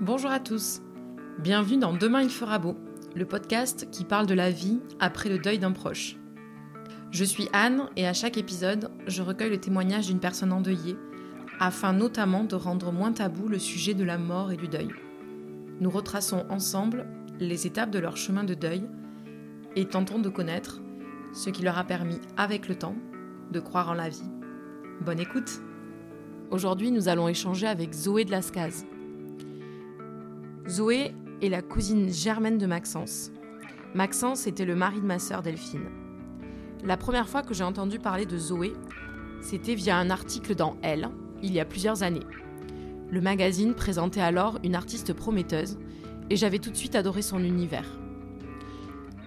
[0.00, 0.80] Bonjour à tous.
[1.40, 2.74] Bienvenue dans Demain il fera beau,
[3.14, 6.16] le podcast qui parle de la vie après le deuil d'un proche.
[7.10, 10.96] Je suis Anne et à chaque épisode, je recueille le témoignage d'une personne endeuillée
[11.58, 14.88] afin notamment de rendre moins tabou le sujet de la mort et du deuil.
[15.80, 17.04] Nous retraçons ensemble
[17.38, 18.84] les étapes de leur chemin de deuil
[19.76, 20.80] et tentons de connaître
[21.34, 22.96] ce qui leur a permis, avec le temps,
[23.52, 24.30] de croire en la vie.
[25.02, 25.60] Bonne écoute
[26.50, 28.86] Aujourd'hui, nous allons échanger avec Zoé de Lascaz.
[30.70, 33.32] Zoé est la cousine germaine de Maxence.
[33.92, 35.88] Maxence était le mari de ma sœur Delphine.
[36.84, 38.74] La première fois que j'ai entendu parler de Zoé,
[39.42, 41.08] c'était via un article dans Elle,
[41.42, 42.22] il y a plusieurs années.
[43.10, 45.76] Le magazine présentait alors une artiste prometteuse
[46.30, 47.98] et j'avais tout de suite adoré son univers.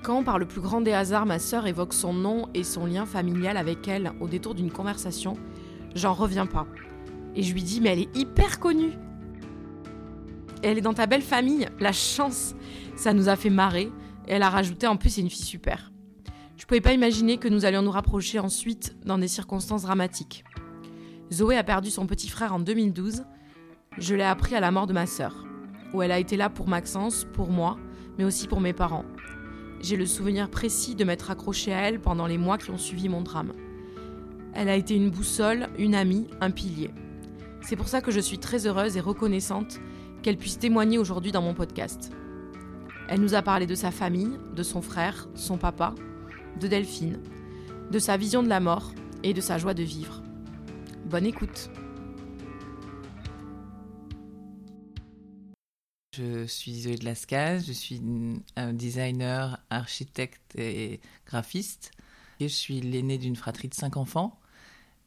[0.01, 3.05] Quand, par le plus grand des hasards, ma sœur évoque son nom et son lien
[3.05, 5.33] familial avec elle au détour d'une conversation,
[5.93, 6.67] j'en reviens pas.
[7.35, 8.93] Et je lui dis, mais elle est hyper connue.
[10.63, 12.55] Elle est dans ta belle famille, la chance.
[12.95, 13.91] Ça nous a fait marrer.
[14.27, 15.91] Et elle a rajouté, en plus, c'est une fille super.
[16.57, 20.45] Je pouvais pas imaginer que nous allions nous rapprocher ensuite dans des circonstances dramatiques.
[21.31, 23.23] Zoé a perdu son petit frère en 2012.
[23.97, 25.45] Je l'ai appris à la mort de ma sœur,
[25.93, 27.77] où elle a été là pour Maxence, pour moi,
[28.17, 29.05] mais aussi pour mes parents.
[29.81, 33.09] J'ai le souvenir précis de m'être accrochée à elle pendant les mois qui ont suivi
[33.09, 33.53] mon drame.
[34.53, 36.91] Elle a été une boussole, une amie, un pilier.
[37.61, 39.79] C'est pour ça que je suis très heureuse et reconnaissante
[40.23, 42.11] qu'elle puisse témoigner aujourd'hui dans mon podcast.
[43.09, 45.93] Elle nous a parlé de sa famille, de son frère, son papa,
[46.59, 47.19] de Delphine,
[47.91, 50.23] de sa vision de la mort et de sa joie de vivre.
[51.05, 51.69] Bonne écoute.
[56.15, 58.01] Je suis Zoé de Lascaz, je suis
[58.55, 61.91] un designer, architecte et graphiste.
[62.39, 64.39] je suis l'aîné d'une fratrie de cinq enfants.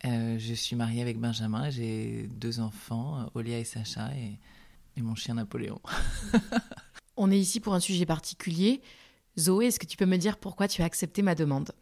[0.04, 4.38] Euh, je suis mariée avec Benjamin, j'ai deux enfants, Olia et Sacha, et,
[4.96, 5.80] et mon chien Napoléon.
[7.16, 8.80] On est ici pour un sujet particulier.
[9.38, 11.72] Zoé, est-ce que tu peux me dire pourquoi tu as accepté ma demande?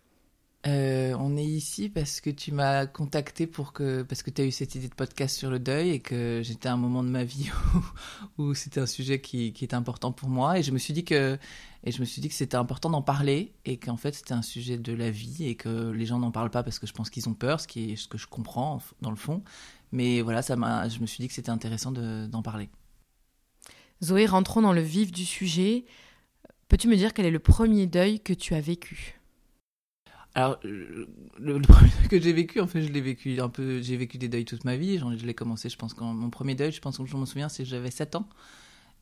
[0.67, 4.47] Euh, on est ici parce que tu m'as contacté pour que parce que tu as
[4.47, 7.11] eu cette idée de podcast sur le deuil et que j'étais à un moment de
[7.11, 7.51] ma vie
[8.39, 11.05] où, c'était un sujet qui, qui était important pour moi et je me suis dit
[11.05, 11.39] que
[11.85, 14.41] et je me suis dit que c'était important d'en parler et qu'en fait c'était un
[14.41, 17.11] sujet de la vie et que les gens n'en parlent pas parce que je pense
[17.11, 19.43] qu'ils ont peur, ce qui est ce que je comprends dans le fond.
[19.93, 22.71] Mais voilà, ça m'a je me suis dit que c'était intéressant d'en parler.
[24.05, 25.85] Zoé, rentrons dans le vif du sujet.
[26.69, 29.21] Peux-tu me dire quel est le premier deuil que tu as vécu?
[30.35, 31.07] Alors, le,
[31.39, 33.81] premier deuil que j'ai vécu, en fait, je l'ai vécu un peu.
[33.83, 34.99] J'ai vécu des deuils toute ma vie.
[34.99, 37.49] Je l'ai commencé, je pense, quand mon premier deuil, je pense que je m'en souviens,
[37.49, 38.29] c'est que j'avais 7 ans.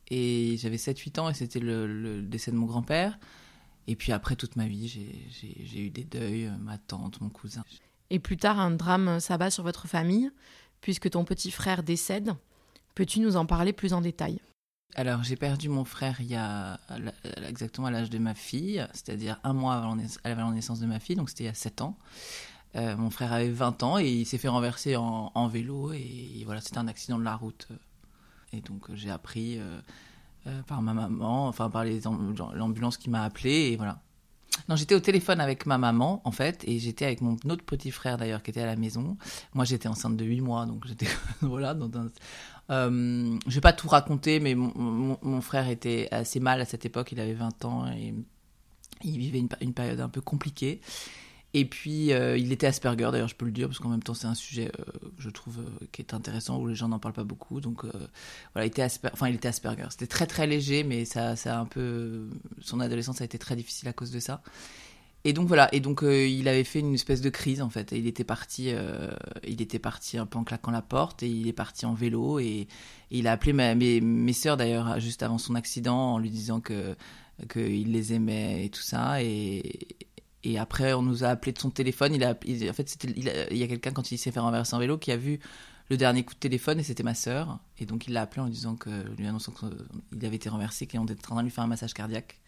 [0.08, 3.18] Et j'avais 7-8 ans et c'était le, décès de mon grand-père.
[3.86, 7.64] Et puis après, toute ma vie, j'ai eu des deuils, euh, ma tante, mon cousin.
[8.10, 10.30] Et plus tard, un drame s'abat sur votre famille,
[10.80, 12.34] puisque ton petit frère décède.
[12.94, 14.38] Peux-tu nous en parler plus en détail?
[14.94, 16.78] Alors, j'ai perdu mon frère il y a
[17.48, 21.16] exactement à l'âge de ma fille, c'est-à-dire un mois avant, la naissance de ma fille,
[21.16, 21.96] donc c'était il y a 7 ans.
[22.76, 26.60] Euh, mon frère avait 20 ans et il s'est fait renverser en, vélo et, voilà,
[26.60, 27.68] c'était un accident de la route.
[28.52, 29.80] Et donc, j'ai appris euh,
[30.66, 34.00] par ma maman, enfin par l'ambulance qui m'a appelé et voilà.
[34.68, 37.90] Non, j'étais au téléphone avec ma maman, en fait, et j'étais avec mon autre petit
[37.90, 39.16] frère, d'ailleurs, qui était à la maison.
[39.54, 41.08] Moi, j'étais enceinte de 8 mois, donc j'étais,
[41.40, 42.10] voilà, dans un,
[42.70, 47.12] euh, je vais pas tout raconter, mais mon, frère était assez mal à cette époque.
[47.12, 48.14] Il avait 20 ans et
[49.02, 50.80] il vivait une, période un peu compliquée.
[51.54, 54.14] Et puis, euh, il était Asperger, d'ailleurs, je peux le dire, parce qu'en même temps,
[54.14, 54.84] c'est un sujet, euh,
[55.18, 55.58] je trouve,
[55.90, 57.60] qui est intéressant, où les gens n'en parlent pas beaucoup.
[57.60, 57.84] Donc,
[58.54, 59.86] voilà, il était, enfin, il était Asperger.
[59.90, 62.30] C'était très, très léger, mais ça, ça un peu.
[62.60, 64.42] Son adolescence a été très difficile à cause de ça.
[65.24, 67.92] Et donc voilà, et donc euh, il avait fait une espèce de crise en fait.
[67.92, 69.12] Et il était parti, euh,
[69.46, 72.40] il était parti un peu en claquant la porte et il est parti en vélo
[72.40, 72.66] et,
[73.14, 76.96] il a appelé mes, mes soeurs d'ailleurs juste avant son accident en lui disant que
[77.50, 79.22] qu'il les aimait et tout ça.
[79.22, 79.88] Et,
[80.58, 82.14] après on nous a appelé de son téléphone.
[82.14, 84.98] Il a, en fait il, y a quelqu'un quand il s'est fait renverser en vélo
[84.98, 85.38] qui a vu
[85.88, 87.60] le dernier coup de téléphone et c'était ma sœur.
[87.78, 90.86] Et donc il l'a appelé en lui disant que lui annonçant qu'il avait été renversé,
[90.86, 92.40] qu'on était en train de lui faire un massage cardiaque.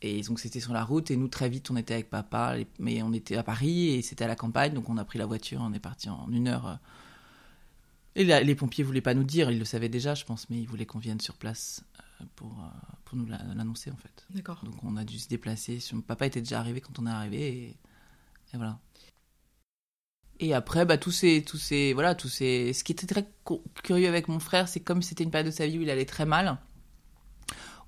[0.00, 3.02] Et donc c'était sur la route et nous très vite on était avec papa, mais
[3.02, 5.60] on était à Paris et c'était à la campagne, donc on a pris la voiture,
[5.60, 6.66] on est parti en une heure.
[6.66, 6.74] Euh.
[8.14, 10.68] Et les pompiers voulaient pas nous dire, ils le savaient déjà je pense, mais ils
[10.68, 11.82] voulaient qu'on vienne sur place
[12.20, 12.68] euh, pour, euh,
[13.04, 14.24] pour nous l'annoncer en fait.
[14.30, 14.62] D'accord.
[14.64, 15.80] Donc on a dû se déplacer.
[16.06, 17.76] Papa était déjà arrivé quand on est arrivé et,
[18.54, 18.78] et voilà.
[20.40, 23.28] Et après, bah, tous ces, tous ces, voilà, tous ces, ce qui était très
[23.82, 26.04] curieux avec mon frère, c'est comme c'était une période de sa vie où il allait
[26.04, 26.58] très mal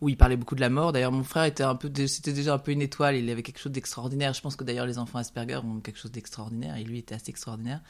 [0.01, 0.93] où il parlait beaucoup de la mort.
[0.93, 3.17] D'ailleurs, mon frère était un peu, c'était déjà un peu une étoile.
[3.17, 4.33] Il avait quelque chose d'extraordinaire.
[4.33, 7.31] Je pense que d'ailleurs les enfants Asperger ont quelque chose d'extraordinaire et lui était assez
[7.31, 7.83] extraordinaire.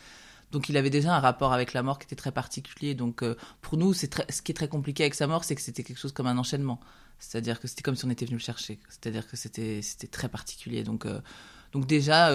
[0.50, 2.94] Donc il avait déjà un rapport avec la mort qui était très particulier.
[2.96, 3.22] Donc
[3.60, 5.98] pour nous, c'est ce qui est très compliqué avec sa mort, c'est que c'était quelque
[5.98, 6.80] chose comme un enchaînement.
[7.20, 8.80] C'est-à-dire que c'était comme si on était venu le chercher.
[8.88, 10.82] C'est-à-dire que c'était c'était très particulier.
[10.82, 11.06] Donc
[11.70, 12.32] donc déjà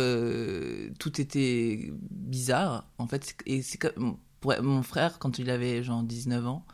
[0.98, 3.36] tout était bizarre en fait.
[3.46, 4.18] Et c'est comme
[4.62, 6.66] mon frère quand il avait genre 19 ans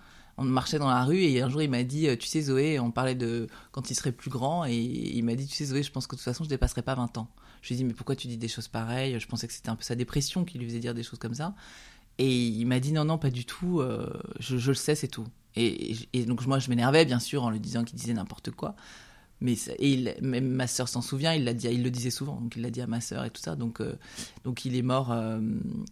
[0.41, 2.91] on marchait dans la rue et un jour il m'a dit tu sais Zoé on
[2.91, 5.91] parlait de quand il serait plus grand et il m'a dit tu sais Zoé je
[5.91, 7.27] pense que de toute façon je dépasserai pas 20 ans.
[7.61, 9.19] Je lui ai dit mais pourquoi tu dis des choses pareilles?
[9.19, 11.35] Je pensais que c'était un peu sa dépression qui lui faisait dire des choses comme
[11.35, 11.53] ça.
[12.17, 14.09] Et il m'a dit non non pas du tout euh,
[14.39, 15.27] je, le sais c'est tout.
[15.55, 18.75] Et, donc moi je m'énervais bien sûr en lui disant qu'il disait n'importe quoi
[19.41, 22.55] mais et même ma sœur s'en souvient, il l'a dit, il le disait souvent, donc
[22.55, 23.55] il l'a dit à ma sœur et tout ça.
[23.55, 23.97] Donc, euh,
[24.43, 25.41] donc il est mort, euh,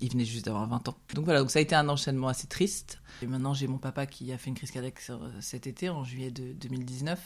[0.02, 0.98] il venait juste d'avoir 20 ans.
[1.16, 3.02] Donc voilà, donc ça a été un enchaînement assez triste.
[3.22, 5.02] Et maintenant j'ai mon papa qui a fait une crise cardiaque
[5.42, 7.20] cet été, en juillet de 2019.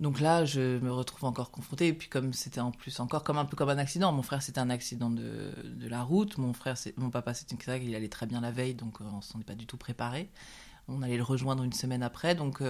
[0.00, 1.88] Donc là, je me retrouve encore confrontée.
[1.88, 4.10] Et puis comme c'était en plus encore comme un peu comme un accident.
[4.12, 6.38] Mon frère, c'était un accident de, de, la route.
[6.38, 9.04] Mon frère, mon papa, c'était une crise il allait très bien la veille, donc euh,
[9.12, 10.30] on s'en est pas du tout préparé.
[10.88, 12.62] On allait le rejoindre une semaine après, donc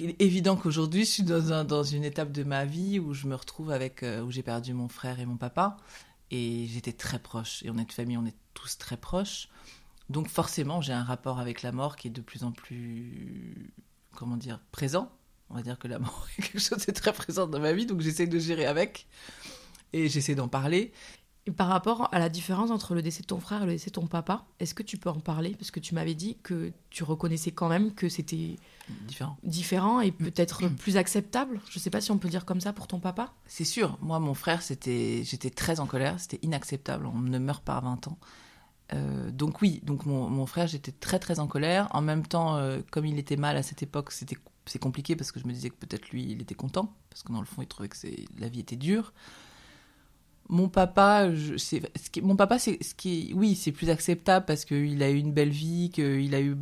[0.00, 3.34] il est évident qu'aujourd'hui, je suis dans, une étape de ma vie où je me
[3.34, 5.76] retrouve avec, euh, où j'ai perdu mon frère et mon papa.
[6.30, 7.62] Et j'étais très proche.
[7.62, 9.48] Et on est de famille, on est tous très proches.
[10.08, 13.72] Donc forcément, j'ai un rapport avec la mort qui est de plus en plus,
[14.14, 15.10] comment dire, présent.
[15.50, 17.86] On va dire que la mort est quelque chose de très présent dans ma vie,
[17.86, 19.06] donc j'essaie de gérer avec.
[19.92, 20.92] Et j'essaie d'en parler.
[21.46, 23.90] Et par rapport à la différence entre le décès de ton frère et le décès
[23.90, 25.56] de ton papa, est-ce que tu peux en parler?
[25.58, 28.56] Parce que tu m'avais dit que tu reconnaissais quand même que c'était
[29.06, 29.36] différent.
[29.42, 31.60] différent et peut-être plus acceptable.
[31.68, 33.32] Je ne sais pas si on peut dire comme ça pour ton papa.
[33.46, 33.98] C'est sûr.
[34.00, 36.20] Moi, mon frère, c'était, j'étais très en colère.
[36.20, 37.06] C'était inacceptable.
[37.06, 38.18] On ne meurt pas à 20 ans.
[38.92, 41.88] Euh, donc oui, donc mon, frère, j'étais très très en colère.
[41.90, 44.36] En même temps, euh, comme il était mal à cette époque, c'était
[44.66, 47.32] c'est compliqué parce que je me disais que peut-être lui, il était content parce que
[47.32, 47.96] dans le fond, il trouvait que
[48.38, 49.12] la vie était dure
[50.48, 51.76] mon papa, je, ce
[52.10, 55.32] qui, mon papa, c'est ce qui, oui, c'est plus acceptable parce qu'il a eu une
[55.32, 56.56] belle vie, qu'il a eu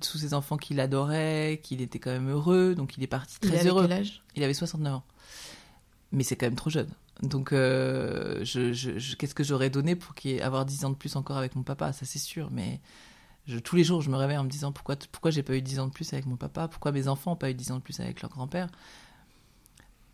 [0.00, 3.62] tous ses enfants qu'il adorait, qu'il était quand même heureux, donc il est parti très
[3.62, 3.86] il heureux.
[3.88, 4.22] Quel âge?
[4.36, 5.04] Il avait 69 ans,
[6.12, 6.90] mais c'est quand même trop jeune.
[7.22, 11.16] Donc, euh, je, qu'est-ce que j'aurais donné pour qu'il ait avoir 10 ans de plus
[11.16, 11.92] encore avec mon papa?
[11.92, 12.80] Ça, c'est sûr, mais
[13.64, 15.80] tous les jours, je me réveille en me disant pourquoi, pourquoi j'ai pas eu 10
[15.80, 16.68] ans de plus avec mon papa?
[16.68, 18.68] Pourquoi mes enfants n'ont pas eu 10 ans de plus avec leur grand-père?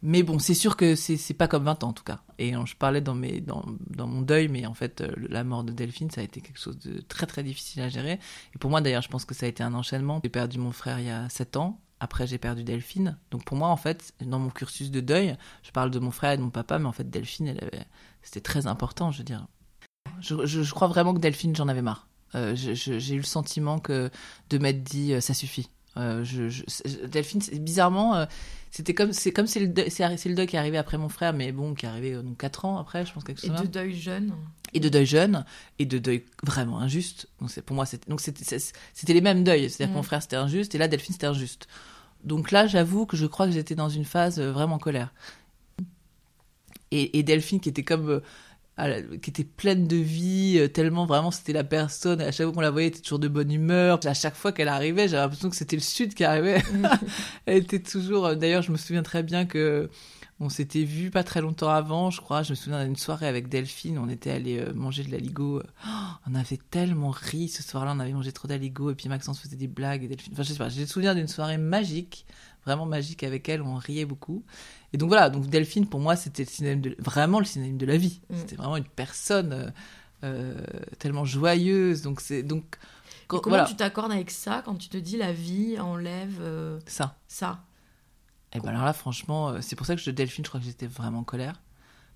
[0.06, 2.21] Mais bon, c'est sûr que c'est pas comme 20 ans en tout cas.
[2.39, 6.21] Et je parlais dans, mon deuil, mais en fait, euh, la mort de Delphine, ça
[6.21, 8.21] a été quelque chose de très très difficile à gérer.
[8.55, 10.21] Et pour moi d'ailleurs, je pense que ça a été un enchaînement.
[10.23, 11.81] J'ai perdu mon frère il y a 7 ans.
[12.01, 13.19] Après, j'ai perdu Delphine.
[13.31, 16.33] Donc pour moi, en fait, dans mon cursus de deuil, je parle de mon frère
[16.33, 17.87] et de mon papa, mais en fait, Delphine, avait...
[18.21, 19.47] c'était très important, je veux dire.
[20.21, 22.09] Je, je, crois vraiment que Delphine, j'en avais marre.
[22.35, 24.11] Euh, j'ai eu le sentiment que
[24.50, 25.71] de m'être dit, euh, ça suffit.
[25.96, 26.64] Euh, je,
[27.06, 28.26] Delphine, bizarrement, euh,
[28.70, 31.08] c'était comme c'est comme c'est le deuil, c'est le deuil qui est arrivé après mon
[31.08, 33.50] frère, mais bon, qui est arrivé euh, donc quatre ans après, je pense quelque chose.
[33.61, 34.35] Et de deuil jeune.
[34.73, 35.44] Et de deuil jeune
[35.79, 37.29] et de deuil vraiment injuste.
[37.41, 40.05] Donc c'est pour moi c'était donc c'était c'était les mêmes deuils, c'est-à-dire que mon mm.
[40.05, 41.69] frère c'était injuste et là Delphine c'était injuste.
[42.25, 45.12] Donc là, j'avoue que je crois que j'étais dans une phase vraiment colère.
[46.90, 48.23] Et, et Delphine qui était comme
[48.76, 52.61] qui était pleine de vie, euh, tellement vraiment c'était la personne, à chaque fois qu'on
[52.61, 54.00] la voyait, elle était toujours de bonne humeur.
[54.05, 56.61] À chaque fois qu'elle arrivait, j'avais l'impression que c'était le Sud qui arrivait.
[57.47, 58.26] elle était toujours.
[58.26, 59.88] Euh, d'ailleurs, je me souviens très bien que
[60.41, 62.43] on s'était vu pas très longtemps avant, je crois.
[62.43, 65.62] Je me souviens d'une soirée avec Delphine, on était allé euh, manger de l'aligot.
[65.87, 65.91] Oh,
[66.26, 69.56] on avait tellement ri ce soir-là, on avait mangé trop d'aligot et puis Maxence faisait
[69.56, 70.32] des blagues et Delphine.
[70.32, 72.26] Enfin, je sais pas, j'ai le souvenir d'une soirée magique,
[72.66, 74.45] vraiment magique avec elle, où on riait beaucoup.
[74.95, 76.45] Et donc voilà, donc Delphine pour moi c'était
[76.77, 78.21] de, vraiment le synonyme de la vie.
[78.31, 78.37] Mm.
[78.37, 79.71] C'était vraiment une personne euh,
[80.23, 80.55] euh,
[81.01, 82.03] tellement joyeuse.
[82.03, 82.79] Donc c'est donc
[83.27, 87.65] comment tu t'accordes avec ça quand tu te dis la vie enlève euh, ça ça?
[88.53, 90.87] Et ben alors là franchement c'est pour ça que je Delphine je crois que j'étais
[90.87, 91.61] vraiment en colère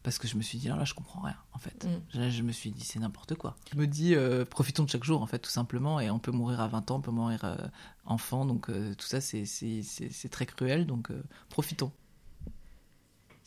[0.05, 1.85] parce que je me suis dit, là, là je comprends rien, en fait.
[1.85, 2.31] Mm.
[2.31, 3.57] je me suis dit, c'est n'importe quoi.
[3.73, 4.15] Je me dis,
[4.49, 6.97] profitons de chaque jour, en fait, tout simplement, et on peut mourir à 20 ans,
[6.97, 7.59] on peut mourir
[8.07, 11.11] enfant, donc tout ça, c'est très cruel, donc
[11.51, 11.91] profitons.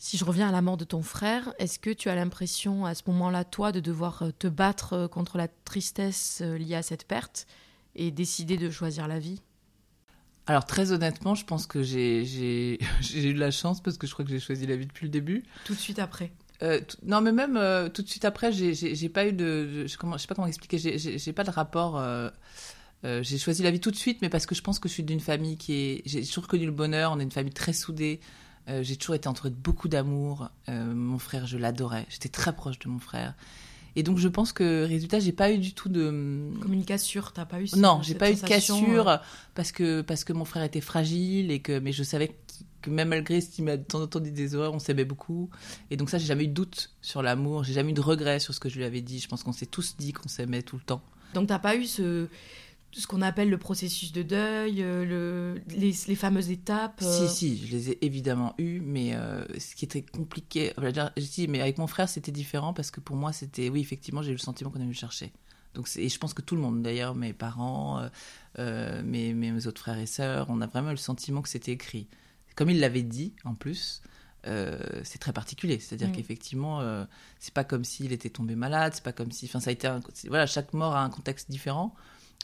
[0.04, 2.92] Si je reviens à la mort de ton frère, est-ce que tu as l'impression à
[2.96, 6.82] ce moment-là, toi, de devoir euh, te battre euh, contre la tristesse euh, liée à
[6.82, 7.46] cette perte
[7.94, 9.40] et décider de choisir la vie?
[10.48, 12.80] Alors très honnêtement, je pense que j'ai
[13.14, 15.10] eu de la chance parce que je crois que j'ai choisi la vie depuis le
[15.10, 15.44] début.
[15.64, 16.32] Tout de suite après.
[17.04, 17.54] non, mais même
[17.92, 21.32] tout de suite après, j'ai pas eu de, je, comment, sais pas comment expliquer, j'ai
[21.32, 22.02] pas de rapport.
[23.04, 25.04] j'ai choisi la vie tout de suite, mais parce que je pense que je suis
[25.04, 27.12] d'une famille qui est, j'ai toujours connu le bonheur.
[27.12, 28.18] On est une famille très soudée.
[28.68, 30.50] Euh, j'ai toujours été entourée de beaucoup d'amour.
[30.68, 32.06] Euh, mon frère, je l'adorais.
[32.08, 33.34] J'étais très proche de mon frère.
[33.94, 37.22] Et donc je pense que résultat, j'ai pas eu du tout de communication.
[37.34, 39.16] T'as pas eu non, j'ai pas eu de cassure euh
[39.54, 42.34] parce que parce que mon frère était fragile et que mais je savais
[42.80, 45.04] que même malgré ce qu'il m'a de temps en temps dit des horreurs, on s'aimait
[45.04, 45.50] beaucoup.
[45.90, 48.40] Et donc ça, j'ai jamais eu de doute sur l'amour, j'ai jamais eu de regret
[48.40, 49.18] sur ce que je lui avais dit.
[49.18, 51.02] Je pense qu'on s'est tous dit qu'on s'aimait tout le temps.
[51.34, 52.28] Donc t'as pas eu ce,
[53.00, 57.28] ce qu'on appelle le processus de deuil, euh, le, les, les fameuses étapes Si, euh,
[57.28, 60.72] si, je les ai évidemment eues, mais euh, ce qui était compliqué,
[61.16, 64.30] dis, mais avec mon frère, c'était différent parce que pour moi, c'était, oui, effectivement, j'ai
[64.30, 65.32] eu le sentiment qu'on allait me chercher.
[65.74, 68.06] Donc, et je pense que tout le monde, d'ailleurs, mes parents,
[68.58, 71.72] euh, mes, mes autres frères et sœurs, on a vraiment eu le sentiment que c'était
[71.72, 72.08] écrit.
[72.56, 74.02] Comme il l'avait dit, en plus,
[74.46, 75.78] euh, c'est très particulier.
[75.78, 76.12] C'est-à-dire Mm.
[76.12, 77.04] qu'effectivement, euh,
[77.38, 79.46] c'est pas comme s'il était tombé malade, c'est pas comme si.
[79.46, 79.86] Enfin, ça a été.
[79.86, 81.94] un- voilà, chaque mort a un contexte différent,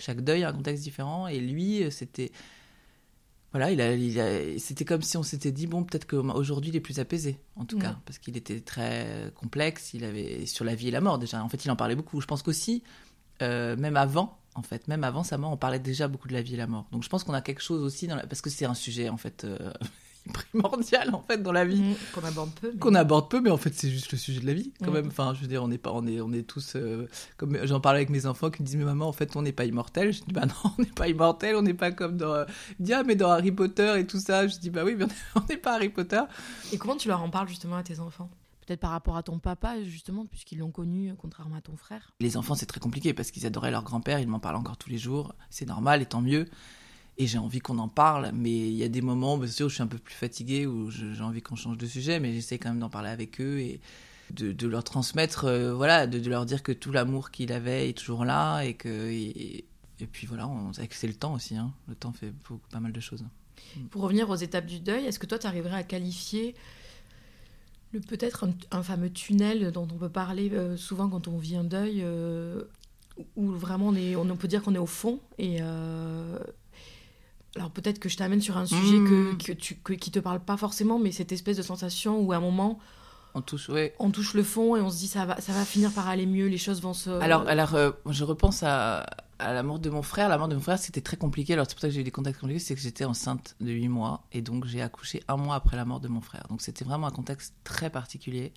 [0.00, 2.30] chaque deuil a un contexte différent, et lui, euh, c'était.
[3.52, 6.76] Voilà, il a, il a- c'était comme si on s'était dit bon, peut-être qu'aujourd'hui il
[6.76, 7.82] est plus apaisé, en tout Mm.
[7.82, 9.94] cas, parce qu'il était très complexe.
[9.94, 11.42] Il avait sur la vie et la mort déjà.
[11.42, 12.20] En fait, il en parlait beaucoup.
[12.20, 12.82] Je pense qu'aussi,
[13.40, 16.42] euh, même avant, en fait, même avant sa mort, on parlait déjà beaucoup de la
[16.42, 16.86] vie et la mort.
[16.92, 18.26] Donc je pense qu'on a quelque chose aussi dans la...
[18.26, 19.72] parce que c'est un sujet en fait euh,
[20.32, 22.70] primordial en fait dans la vie mm, qu'on aborde peu.
[22.72, 24.90] mais- qu'on aborde peu, mais en fait c'est juste le sujet de la vie quand
[24.90, 24.94] Mm.
[24.94, 25.06] même.
[25.08, 27.80] Enfin, je veux dire, on est pas, on est, on est tous euh, comme j'en
[27.80, 30.12] parlais avec mes enfants qui me disent mais maman en fait on n'est pas immortel.
[30.12, 32.44] Je dis bah non on n'est pas immortel, on n'est pas comme dans, euh...
[32.92, 34.46] ah mais dans Harry Potter et tout ça.
[34.46, 36.20] Je dis bah oui mais on n'est pas Harry Potter.
[36.72, 38.30] Et comment tu leur en parles justement à tes enfants?
[38.66, 42.12] Peut-être par rapport à ton papa, justement, puisqu'ils l'ont connu, euh, contrairement à ton frère.
[42.20, 44.90] Les enfants c'est très compliqué parce qu'ils adoraient leur grand-père, ils m'en parlent encore tous
[44.90, 45.34] les jours.
[45.48, 46.46] C'est normal et tant mieux.
[47.20, 49.68] Et j'ai envie qu'on en parle, mais il y a des moments, bien sûr, où
[49.68, 52.58] je suis un peu plus fatiguée, où j'ai envie qu'on change de sujet, mais j'essaie
[52.58, 53.80] quand même d'en parler avec eux et
[54.30, 58.24] de, leur transmettre, euh, voilà, de, leur dire que tout l'amour qu'il avait est toujours
[58.24, 59.10] là et que.
[59.10, 59.64] Et,
[60.00, 60.48] et puis voilà,
[60.90, 61.72] c'est le temps aussi, hein.
[61.88, 62.32] le temps fait
[62.70, 63.24] pas mal de choses.
[63.90, 66.54] Pour revenir aux étapes du deuil, est-ce que toi, tu arriverais à qualifier
[67.92, 71.64] le peut-être un, fameux tunnel dont on peut parler euh, souvent quand on vit un
[71.64, 72.62] deuil, euh,
[73.34, 75.60] où vraiment on, est, on peut dire qu'on est au fond et
[77.58, 79.38] alors peut-être que je t'amène sur un sujet que, Mmh.
[79.38, 82.36] que tu, que- qui te parle pas forcément, mais cette espèce de sensation où à
[82.36, 82.78] un moment
[83.34, 83.94] On touche, ouais.
[83.98, 86.26] on touche le fond et on se dit ça va, ça va finir par aller
[86.26, 87.10] mieux, les choses vont se.
[87.10, 89.00] Alors, alors euh, je repense à,
[89.38, 90.28] à la mort de mon frère.
[90.28, 91.52] La mort de mon frère, c'était très compliqué.
[91.52, 92.58] Alors, c'est pour ça que j'ai eu des contacts compliqués.
[92.60, 94.24] C'est que j'étais enceinte de 8 mois.
[94.32, 96.44] Et donc, j'ai accouché un mois après la mort de mon frère.
[96.48, 98.52] Donc, c'était vraiment un contexte très particulier.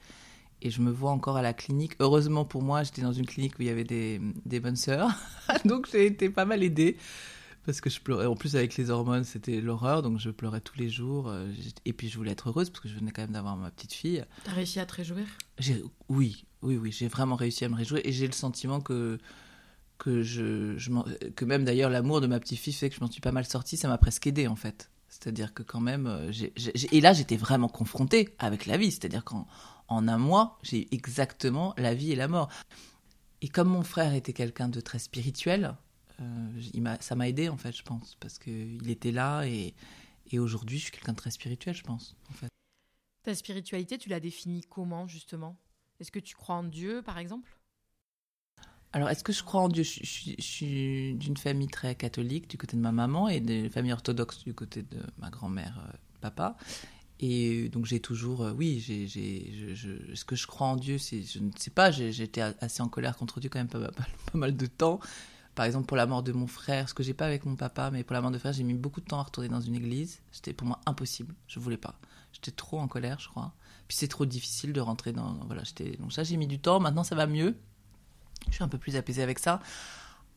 [0.63, 1.93] Et je me vois encore à la clinique.
[2.00, 5.10] Heureusement pour moi, j'étais dans une clinique où il y avait des, des bonnes sœurs.
[5.65, 6.98] donc, j'ai été pas mal aidée.
[7.65, 8.25] Parce que je pleurais.
[8.25, 10.01] En plus, avec les hormones, c'était l'horreur.
[10.01, 11.30] Donc, je pleurais tous les jours.
[11.30, 11.48] Euh,
[11.86, 13.94] Et puis, je voulais être heureuse parce que je venais quand même d'avoir ma petite
[13.94, 14.25] fille.
[14.44, 15.25] T'as réussi à te réjouir?
[16.10, 19.18] Oui, oui, oui, j'ai vraiment réussi à me réjouir et j'ai le sentiment que
[19.98, 20.75] que je,
[21.36, 23.46] que même d'ailleurs l'amour de ma petite fille fait que je m'en suis pas mal
[23.46, 24.89] sortie, ça m'a presque aidé en fait.
[25.10, 26.32] C'est-à-dire que quand même, euh,
[26.91, 29.46] et là j'étais vraiment confrontée avec la vie, c'est-à-dire qu'en
[29.89, 32.50] en un mois j'ai eu exactement la vie et la mort.
[33.44, 35.75] Et comme mon frère était quelqu'un de très spirituel,
[36.74, 39.74] il m'a- ça m'a aidé en fait, je pense, parce que il était là et
[40.32, 42.16] et aujourd'hui je suis quelqu'un de très spirituel, je pense.
[42.30, 42.48] En fait.
[43.24, 45.58] Ta spiritualité, tu la définis comment justement?
[46.00, 47.58] Est-ce que tu crois en Dieu, par exemple?
[48.94, 49.84] Alors, est-ce que je crois en Dieu?
[49.84, 53.70] Je, je- je suis d'une famille très catholique du côté de ma maman et d'une
[53.70, 56.58] famille orthodoxe du côté de ma grand-mère, euh, papa.
[57.20, 60.98] Et donc, j'ai toujours, euh, oui, j'ai, je- est-ce que je crois en Dieu?
[60.98, 64.08] C'est, Je ne sais pas, j'étais assez en colère contre Dieu quand même pas, pas-
[64.32, 65.00] pas mal de temps.
[65.62, 67.91] Par exemple, pour la mort de mon frère, ce que j'ai pas avec mon papa,
[67.91, 69.75] mais pour la mort de frère, j'ai mis beaucoup de temps à retourner dans une
[69.75, 70.20] église.
[70.32, 72.00] C'était pour moi impossible, je voulais pas.
[72.34, 73.53] J'étais trop en colère, je crois.
[73.88, 75.36] Puis c'est trop difficile de rentrer dans.
[75.46, 75.98] Voilà, j'étais.
[75.98, 76.80] Donc ça, j'ai mis du temps.
[76.80, 77.56] Maintenant, ça va mieux.
[78.48, 79.60] Je suis un peu plus apaisée avec ça.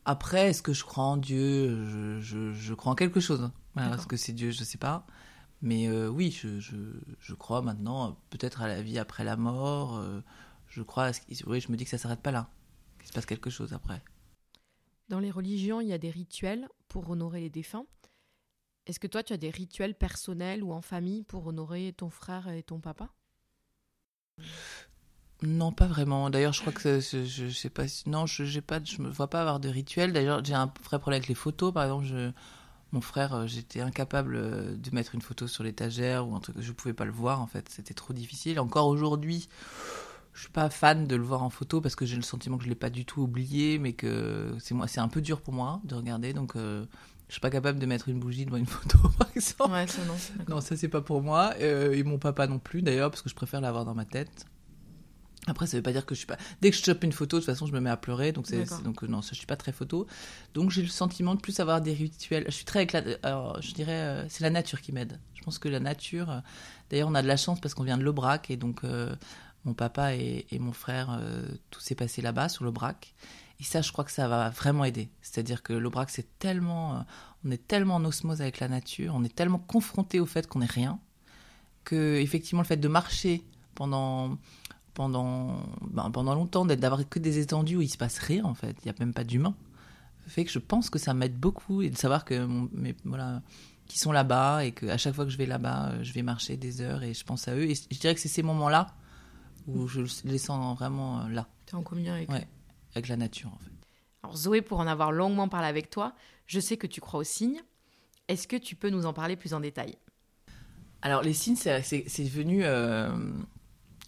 [0.05, 1.87] Après, est-ce que je crois en Dieu?
[1.87, 3.49] Je, je, je crois en quelque chose.
[3.73, 4.51] Voilà, est-ce que c'est Dieu?
[4.51, 5.07] Je sais pas.
[5.63, 6.75] Mais euh, oui, je, je,
[7.19, 9.97] je crois maintenant peut-être à la vie après la mort.
[9.97, 10.21] euh,
[10.67, 11.05] je crois.
[11.05, 12.47] À ce oui, je me dis que ça s'arrête pas là.
[12.99, 14.03] Qu'il se passe quelque chose après.
[15.09, 17.87] Dans les religions, il y a des rituels pour honorer les défunts.
[18.87, 22.47] Est-ce que toi, tu as des rituels personnels ou en famille pour honorer ton frère
[22.49, 23.13] et ton papa?
[25.41, 26.29] Non, pas vraiment.
[26.29, 27.87] D'ailleurs, je crois que je, je sais pas.
[27.87, 28.79] si- Non, je j'ai pas.
[28.83, 30.13] Je me vois pas avoir de rituel.
[30.13, 31.73] D'ailleurs, j'ai un vrai problème avec les photos.
[31.73, 32.33] Par exemple,
[32.93, 36.57] mon frère, euh, j'étais incapable euh, de mettre une photo sur l'étagère ou un truc.
[36.61, 37.69] Je pouvais pas le voir en fait.
[37.69, 38.59] C'était trop difficile.
[38.59, 39.49] Encore aujourd'hui,
[40.35, 42.65] je suis pas fan de le voir en photo parce que j'ai le sentiment que
[42.65, 45.53] je l'ai pas du tout oublié, mais que c'est moi, c'est un peu dur pour
[45.53, 46.33] moi de regarder.
[46.33, 46.85] Donc, euh,
[47.29, 49.71] je suis pas capable de mettre une bougie devant une photo, par exemple.
[49.71, 50.15] Ouais, ça non.
[50.55, 51.53] Non, ça c'est pas pour moi.
[51.61, 54.45] Euh, et mon papa non plus d'ailleurs, parce que je préfère l'avoir dans ma tête.
[55.47, 56.37] Après, ça veut pas dire que je suis pas.
[56.61, 58.31] Dès que je chope une photo, de toute façon, je me mets à pleurer.
[58.31, 60.07] Donc, c'est, euh, non, ça, je suis pas très photo.
[60.55, 62.45] Donc, j'ai le sentiment de plus avoir des rituels.
[62.47, 63.03] Je suis très éclat...
[63.21, 65.19] Alors, je dirais, euh, c'est la nature qui m'aide.
[65.35, 66.31] Je pense que la nature.
[66.31, 66.39] euh,
[66.89, 69.15] D'ailleurs, on a de la chance parce qu'on vient de l'Aubrac et donc euh,
[69.65, 73.13] mon papa et, mon frère, euh, tout s'est passé là-bas sur l'Aubrac.
[73.59, 75.09] Et ça, je crois que ça va vraiment aider.
[75.21, 76.99] C'est-à-dire que l'Aubrac, c'est tellement, euh,
[77.45, 80.59] on est tellement en osmose avec la nature, on est tellement confronté au fait qu'on
[80.59, 80.99] n'est rien,
[81.83, 83.43] que effectivement le fait de marcher
[83.75, 84.37] pendant
[84.93, 88.77] pendant ben, pendant longtemps, d'avoir que des étendues où il se passe rien en fait,
[88.83, 89.53] il y a même pas d'humain,
[90.27, 92.69] fait que je pense que ça m'aide beaucoup et de savoir que mon,
[93.03, 93.41] voilà
[93.87, 96.23] qui sont là-bas et que à chaque fois que je vais là-bas, euh, je vais
[96.23, 98.87] marcher des heures et je pense à eux et je dirais que c'est ces moments-là
[99.67, 101.47] où je les sens vraiment euh, là.
[101.65, 102.47] Tu es en communion avec ouais,
[102.93, 103.71] avec la nature en fait.
[104.23, 106.13] Alors Zoé, pour en avoir longuement parlé avec toi,
[106.47, 107.61] je sais que tu crois aux signes.
[108.27, 109.97] Est-ce que tu peux nous en parler plus en détail?
[111.01, 111.79] Alors les signes, c'est
[112.23, 112.63] venu...
[112.63, 113.15] Euh,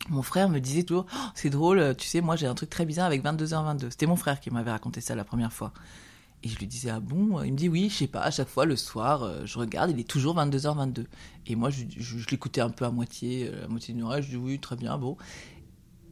[0.09, 2.85] mon frère me disait toujours, oh, c'est drôle, tu sais, moi j'ai un truc très
[2.85, 3.91] bizarre avec 22h22.
[3.91, 5.73] C'était mon frère qui m'avait raconté ça la première fois.
[6.43, 7.41] Et je lui disais, ah bon?
[7.41, 9.89] Il me dit, oui, je sais pas, à chaque fois le soir, euh, je regarde,
[9.91, 11.05] il est toujours 22h22.
[11.47, 14.29] Et moi, je, je, l'écoutais un peu à moitié, euh, à moitié d'une oreille, je
[14.29, 15.17] dis, oui, très bien, bon.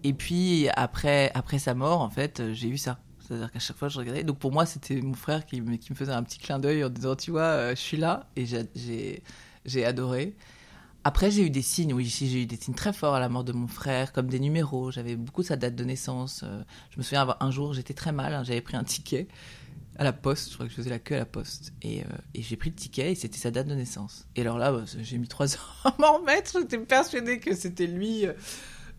[0.03, 2.99] Et puis, après, après sa mort, en fait, euh, j'ai eu ça.
[3.19, 4.23] C'est-à-dire qu'à chaque fois, je regardais.
[4.23, 7.15] Donc pour moi, c'était mon frère qui me, faisait un petit clin d'œil en disant,
[7.15, 8.27] tu vois, je suis là.
[8.35, 8.45] Et
[9.65, 10.35] j'ai adoré.
[11.03, 13.43] Après, j'ai eu des signes, oui, j'ai eu des signes très forts à la mort
[13.43, 14.91] de mon frère, comme des numéros.
[14.91, 16.45] J'avais beaucoup sa date de naissance.
[16.91, 19.27] Je me souviens, un jour, j'étais très mal, hein, j'avais pris un ticket
[19.97, 21.73] à la poste, je crois que je faisais la queue à la poste.
[21.81, 24.27] Et, euh, et j'ai pris le ticket et c'était sa date de naissance.
[24.35, 27.87] Et alors là, bah, j'ai mis trois ans à m'en remettre, j'étais persuadée que c'était
[27.87, 28.25] lui.
[28.25, 28.33] Euh,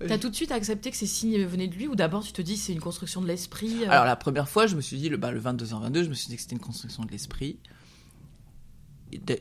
[0.07, 2.43] T'as tout de suite accepté que ces signes venaient de lui ou d'abord tu te
[2.43, 5.09] dis c'est une construction de l'esprit euh Alors la première fois, je me suis dit,
[5.09, 7.59] le, bah, le 22h22, je me suis dit que c'était une construction de l'esprit.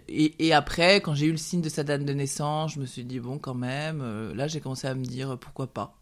[0.08, 2.86] Et, et, après, quand j'ai eu le signe de sa date de naissance, je me
[2.86, 5.98] suis dit, bon, quand même, là j'ai commencé à me dire pourquoi pas.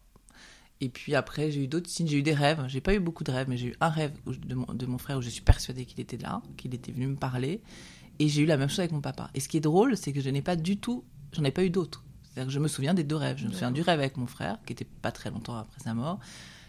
[0.84, 2.62] Et puis après, j'ai eu d'autres signes, j'ai eu des rêves.
[2.68, 4.98] J'ai pas eu beaucoup de rêves, mais j'ai eu un rêve de mon, de mon
[4.98, 7.62] frère où je suis persuadée qu'il était là, qu'il était venu me parler.
[8.18, 9.30] Et j'ai eu la même chose avec mon papa.
[9.32, 11.64] Et ce qui est drôle, c'est que je n'ai pas du tout, j'en ai pas
[11.64, 12.04] eu d'autres.
[12.22, 13.38] C'est-à-dire que je me souviens des deux rêves.
[13.38, 15.94] Je me souviens du rêve avec mon frère, qui était pas très longtemps après sa
[15.94, 16.20] mort.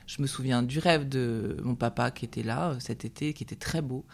[0.08, 3.44] Je me souviens du rêve de mon papa qui était là euh, cet été, qui
[3.44, 4.06] était très beau.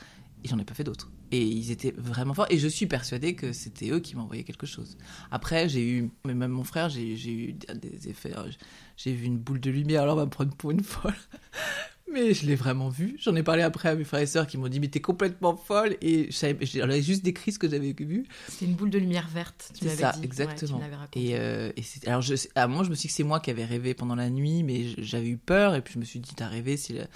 [0.44, 1.12] Et j'en ai pas fait d'autres.
[1.32, 2.48] Et ils étaient vraiment forts.
[2.50, 4.98] Et je suis persuadée que c'était eux qui m'envoyaient quelque chose.
[5.32, 8.38] Après, j'ai eu, mais même mon frère, j'ai eu des effets.
[8.38, 8.50] Euh,
[8.98, 11.16] j'ai vu une boule de lumière, alors on va me prendre pour une folle.
[12.12, 13.16] Mais je l'ai vraiment vu.
[13.20, 15.56] J'en ai parlé après à mes frères et sœurs qui m'ont dit Mais t'es complètement
[15.56, 15.96] folle.
[16.02, 18.26] Et j'avais juste décrit ce que j'avais vu.
[18.50, 19.72] C'est une boule de lumière verte.
[19.80, 20.26] C'est ça, dit.
[20.26, 20.82] exactement.
[21.16, 23.40] et, euh, et alors, je, à un moment, je me suis dit que c'est moi
[23.40, 25.76] qui avais rêvé pendant la nuit, mais j'avais eu peur.
[25.76, 27.08] Et puis, je me suis dit T'as rêvé, c'est.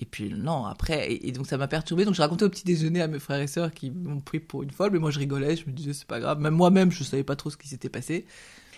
[0.00, 2.04] Et puis non, après, et, donc ça m'a perturbé.
[2.04, 4.62] Donc je racontais au petit déjeuner à mes frères et sœurs qui m'ont pris pour
[4.62, 6.40] une folle, mais moi je rigolais, je me disais c'est pas grave.
[6.40, 8.24] Même moi-même, je savais pas trop ce qui s'était passé.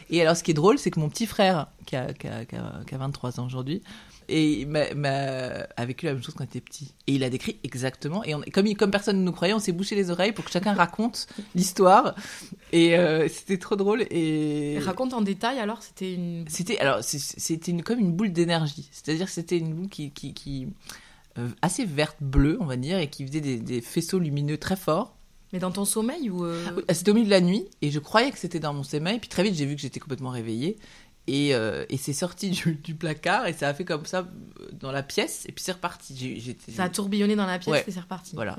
[0.08, 2.44] Et alors ce qui est drôle, c'est que mon petit frère, qui a, qui a,
[2.44, 3.82] qui a, 23 ans aujourd'hui,
[4.28, 6.94] et a vécu la même chose quand il était petit.
[7.06, 8.24] Et il a décrit exactement.
[8.24, 10.50] Et on, comme, comme personne ne nous croyait, on s'est bouché les oreilles pour que
[10.50, 12.14] chacun raconte l'histoire.
[12.72, 14.04] Et euh, c'était trop drôle.
[14.10, 14.78] Et...
[14.80, 16.44] raconte en détail alors C'était une.
[16.48, 18.88] C'était alors c'était une, comme une boule d'énergie.
[18.92, 20.68] C'est-à-dire que c'était une boule qui, qui, qui
[21.62, 25.16] assez verte bleue, on va dire, et qui faisait des, faisceaux lumineux très forts.
[25.52, 27.98] Mais dans ton sommeil ou euh, ah, C'était au milieu de la nuit et je
[27.98, 29.18] croyais que c'était dans mon sommeil.
[29.18, 30.78] Puis très vite, j'ai vu que j'étais complètement réveillée.
[31.26, 32.50] Et, euh, et c'est sorti
[32.84, 34.28] du, placard et ça a fait comme ça
[34.72, 36.56] dans la pièce et puis c'est reparti.
[36.68, 38.34] ça a tourbillonné dans la pièce et c'est reparti.
[38.34, 38.56] Voilà.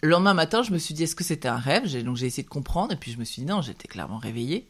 [0.00, 2.04] Le lendemain matin, je me suis dit est-ce que c'était un rêve?
[2.04, 4.68] Donc j'ai essayé de comprendre et puis je me suis dit non, j'étais clairement réveillée.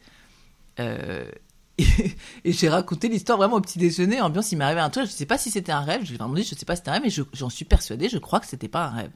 [0.79, 1.29] Euh,
[2.45, 5.11] et, j'ai raconté l'histoire vraiment au petit déjeuner, ambiance, il m'est arrivé un truc, je
[5.11, 6.79] sais pas si c'était un rêve, je lui ai vraiment dit, je sais pas si
[6.79, 9.11] c'était un rêve, mais j'en suis persuadée, je crois que c'était pas un rêve.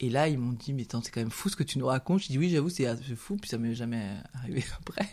[0.00, 1.86] Et là, ils m'ont dit, mais attends, c'est quand même fou ce que tu nous
[1.86, 2.22] racontes.
[2.22, 2.86] Je dis, oui, j'avoue, c'est
[3.16, 5.08] fou, puis ça m'est jamais arrivé après.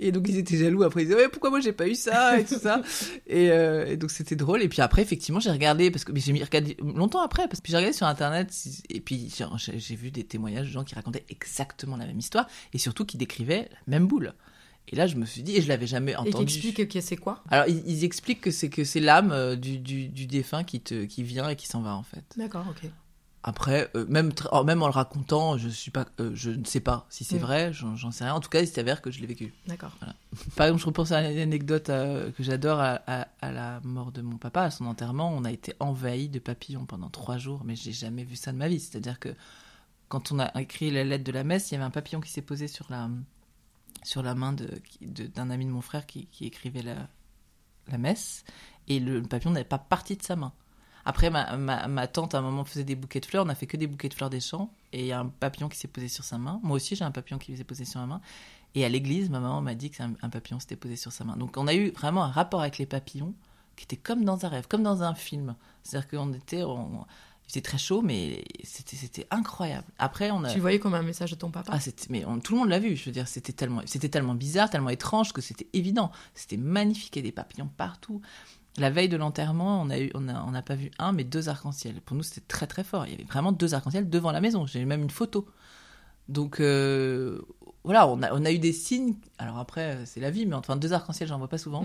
[0.00, 0.84] Et donc, ils étaient jaloux.
[0.84, 2.82] Après, ils disaient, ouais, pourquoi moi j'ai pas eu ça et tout ça.
[3.30, 4.62] Euh, et, donc, c'était drôle.
[4.62, 7.76] Et puis après, effectivement, j'ai regardé, parce que j'ai regardé longtemps après, parce que j'ai
[7.76, 8.52] regardé sur Internet,
[8.88, 9.32] et puis
[9.76, 13.16] j'ai vu des témoignages de gens qui racontaient exactement la même histoire, et surtout qui
[13.16, 14.34] décrivaient la même boule.
[14.90, 16.30] Et là, je me suis dit, et je l'avais jamais entendu.
[16.30, 17.42] Et qui explique que c'est quoi?
[17.50, 21.04] Alors, ils, expliquent que c'est que c'est l'âme euh, du, du, du, défunt qui te
[21.04, 22.24] qui vient et qui s'en va en fait.
[22.36, 22.90] D'accord, ok.
[23.42, 26.80] Après, euh, même oh, même en le racontant, je suis pas, euh, je ne sais
[26.80, 27.42] pas si c'est mm.
[27.42, 28.34] vrai, j'en sais rien.
[28.34, 29.52] En tout cas, il s'avère que je l'ai vécu.
[29.66, 29.92] D'accord.
[30.56, 34.38] Par exemple, je repense à une anecdote que j'adore à, à, la mort de mon
[34.38, 35.32] papa, à son enterrement.
[35.32, 38.56] On a été envahi de papillons pendant trois jours, mais j'ai jamais vu ça de
[38.56, 38.80] ma vie.
[38.80, 39.30] C'est-à-dire que
[40.08, 42.30] quand on a écrit la lettre de la messe, il y avait un papillon qui
[42.30, 43.08] s'est posé sur la
[44.02, 44.66] sur la main d'un
[45.46, 47.08] de, ami de mon frère qui, écrivait la,
[47.88, 48.44] la, messe,
[48.86, 50.52] et le, papillon n'avait pas parti de sa main.
[51.04, 53.44] Après, ma, ma, tante, à un moment, faisait des bouquets de fleurs.
[53.44, 54.70] On n'a fait que des bouquets de fleurs des champs.
[54.92, 56.60] Et il y a un papillon qui s'est posé sur sa main.
[56.62, 58.20] Moi aussi, j'ai un papillon qui s'est posé sur ma main.
[58.74, 61.36] Et à l'église, ma maman m'a dit que un, papillon s'était posé sur sa main.
[61.36, 63.34] Donc, on a eu vraiment un rapport avec les papillons
[63.76, 65.54] qui était comme dans un rêve, comme dans un film.
[65.82, 66.62] C'est-à-dire qu'on était,
[67.48, 69.86] c'était très chaud, mais c'était incroyable.
[69.98, 70.52] Après, on a.
[70.52, 71.72] Tu voyais comme un message de ton papa.
[71.74, 71.78] Ah,
[72.10, 72.94] mais tout le monde l'a vu.
[72.94, 76.12] Je veux dire, c'était tellement, c'était tellement bizarre, tellement étrange que c'était évident.
[76.34, 78.20] C'était magnifique et des papillons partout.
[78.76, 81.24] La veille de l'enterrement, on a eu, on n'a on a pas vu un, mais
[81.24, 82.02] deux arcs-en-ciel.
[82.02, 83.06] Pour nous, c'était très très fort.
[83.06, 84.66] Il y avait vraiment deux arcs-en-ciel devant la maison.
[84.66, 85.48] J'ai même une photo.
[86.28, 87.40] Donc, euh,
[87.82, 89.14] voilà, on a, on a eu des signes.
[89.38, 91.82] Alors après, c'est la vie, mais enfin, deux arcs-en-ciel, j'en vois pas souvent.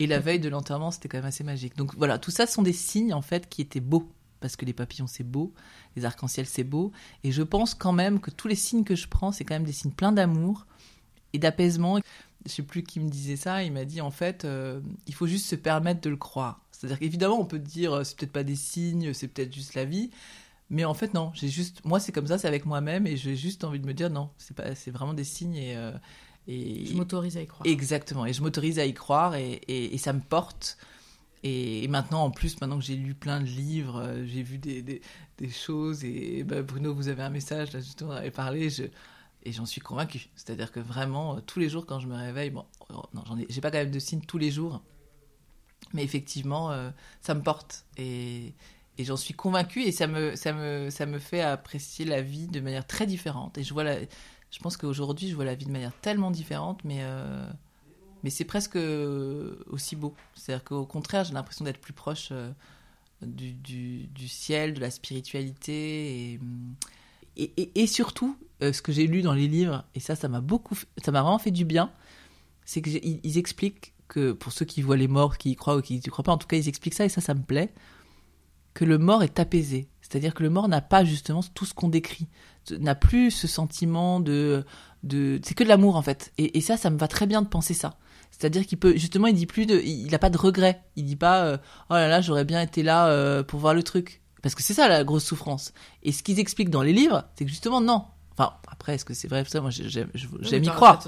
[0.00, 1.78] Et la veille de l'enterrement, c'était quand même assez magique.
[1.78, 4.72] Donc voilà, tout ça sont des signes en fait qui étaient beaux parce que les
[4.72, 5.52] papillons c'est beau,
[5.96, 6.92] les arcs-en-ciel c'est beau.
[7.24, 9.64] Et je pense quand même que tous les signes que je prends, c'est quand même
[9.64, 10.66] des signes pleins d'amour
[11.32, 11.98] et d'apaisement.
[12.46, 13.62] Je sais plus qui me disait ça.
[13.62, 16.60] Il m'a dit en fait, euh, il faut juste se permettre de le croire.
[16.70, 19.84] C'est-à-dire qu'évidemment, on peut dire euh, c'est peut-être pas des signes, c'est peut-être juste la
[19.84, 20.10] vie.
[20.70, 23.36] Mais en fait, non, j'ai juste, moi, c'est comme ça, c'est avec moi-même, et j'ai
[23.36, 25.92] juste envie de me dire non, c'est pas, c'est vraiment des signes et, euh,
[26.46, 27.66] et je m'autorise à y croire.
[27.66, 30.76] Exactement, et je m'autorise à y croire, et, et, ça me porte.
[31.44, 34.82] Et, maintenant, en plus, maintenant que j'ai lu plein de livres, euh, j'ai vu des,
[34.82, 38.68] des, choses, et bah, Bruno, vous avez un message, là, justement, on avait parlé,
[39.44, 40.28] et j'en suis convaincue.
[40.34, 43.46] C'est-à-dire que vraiment, euh, tous les jours, quand je me réveille, bon, non, j'en ai,
[43.48, 44.82] j'ai pas quand même de signes tous les jours,
[45.92, 46.72] mais effectivement,
[47.20, 47.86] ça me porte.
[47.96, 48.54] Et,
[48.98, 52.58] j'en suis convaincue et ça me, ça, me, ça me fait apprécier la vie de
[52.58, 53.56] manière très différente.
[53.56, 53.84] Et je vois
[54.50, 57.48] je pense qu'aujourd'hui, je vois la vie de manière tellement différente, mais, euh,
[58.22, 58.78] mais c'est presque
[59.66, 60.14] aussi beau.
[60.34, 62.50] C'est-à-dire qu'au contraire, j'ai l'impression d'être plus proche euh,
[63.22, 66.38] du, ciel, de la spiritualité
[67.36, 70.40] et, et, surtout, euh, ce que j'ai lu dans les livres, et ça, ça m'a
[70.40, 71.92] beaucoup, ça m'a vraiment fait du bien,
[72.64, 76.00] c'est qu'ils expliquent que pour ceux qui voient les morts, qui y croient ou qui
[76.04, 77.72] ne croient pas, en tout cas, ils expliquent ça et ça, ça me plaît
[78.74, 79.88] que le mort est apaisé.
[80.00, 82.28] C'est-à-dire que le mort n'a pas justement tout ce qu'on décrit,
[82.78, 84.64] n'a plus ce sentiment de,
[85.02, 86.32] c'est que de l'amour en fait.
[86.38, 87.98] Et, ça, ça me va très bien de penser ça.
[88.38, 90.82] C'est-à-dire qu'il peut justement, il dit plus de, il n'a pas de regret.
[90.96, 91.58] Il dit pas, euh,
[91.90, 94.22] oh là là, j'aurais bien été là euh, pour voir le truc.
[94.42, 95.72] Parce que c'est ça la grosse souffrance.
[96.04, 98.04] Et ce qu'ils expliquent dans les livres, c'est que justement non.
[98.32, 99.60] Enfin, après, est-ce que c'est vrai ça?
[99.60, 101.02] Moi, j'aime y croire.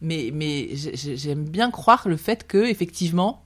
[0.00, 3.44] Mais, mais j'aime bien croire le fait que effectivement,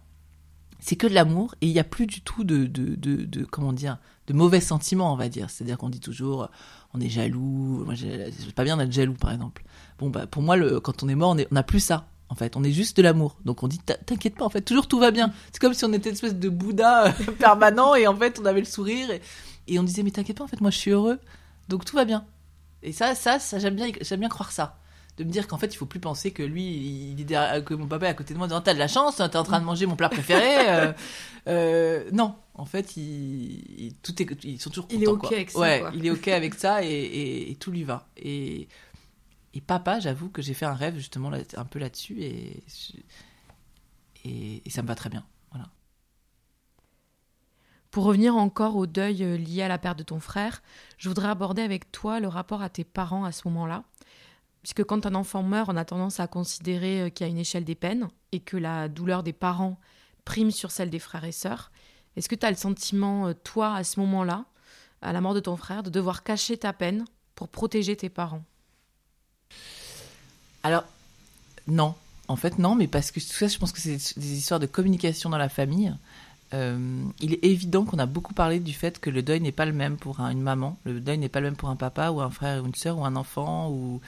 [0.82, 3.72] c'est que de l'amour et il n'y a plus du tout de, de, de, comment
[3.72, 6.48] dire de mauvais sentiments on va dire c'est à dire qu'on dit toujours
[6.92, 9.62] on est jaloux moi c'est pas bien d'être jaloux par exemple
[10.00, 12.56] bon bah pour moi le, quand on est mort on n'a plus ça en fait.
[12.56, 13.36] On est juste de l'amour.
[13.44, 15.32] Donc on dit t'inquiète pas en fait toujours tout va bien.
[15.52, 18.46] C'est comme si on était une espèce de Bouddha euh, permanent et en fait on
[18.46, 19.20] avait le sourire et,
[19.68, 21.20] et on disait mais t'inquiète pas en fait moi je suis heureux.
[21.68, 22.24] Donc tout va bien.
[22.82, 24.78] Et ça ça, ça j'aime bien j'aime bien croire ça.
[25.18, 26.64] De me dire qu'en fait il faut plus penser que lui
[27.18, 28.48] il, que mon papa est à côté de moi.
[28.48, 30.92] Disant t'as de la chance t'es en train de manger mon plat préféré euh,
[31.48, 32.34] euh, non.
[32.54, 35.82] En fait il, tout est ils sont toujours contents, il est ok avec ça ouais
[35.94, 38.08] il est ok avec ça et, tout lui va.
[38.16, 38.68] Et,
[39.54, 42.64] et papa j'avoue que j'ai fait un rêve justement un peu là-dessus et,
[44.24, 45.68] et ça me va très bien voilà.
[47.92, 50.62] Pour revenir encore au deuil euh, lié à la perte de ton frère,
[50.96, 53.84] je voudrais aborder avec toi le rapport à tes parents à ce moment-là.
[54.62, 57.38] Puisque quand un enfant meurt, on a tendance à considérer euh, qu'il y a une
[57.38, 59.78] échelle des peines et que la douleur des parents
[60.24, 61.70] prime sur celle des frères et sœurs.
[62.16, 64.46] Est-ce que tu as le sentiment, euh, toi, à ce moment-là,
[65.02, 68.44] à la mort de ton frère, de devoir cacher ta peine pour protéger tes parents?
[70.62, 70.84] Alors,
[71.66, 71.94] non.
[72.28, 74.66] En fait, non, mais parce que tout ça, je pense que c'est des histoires de
[74.66, 75.92] communication dans la famille.
[76.54, 79.66] Euh, il est évident qu'on a beaucoup parlé du fait que le deuil n'est pas
[79.66, 82.20] le même pour une maman, le deuil n'est pas le même pour un papa ou
[82.20, 84.00] un frère ou une sœur ou un enfant ou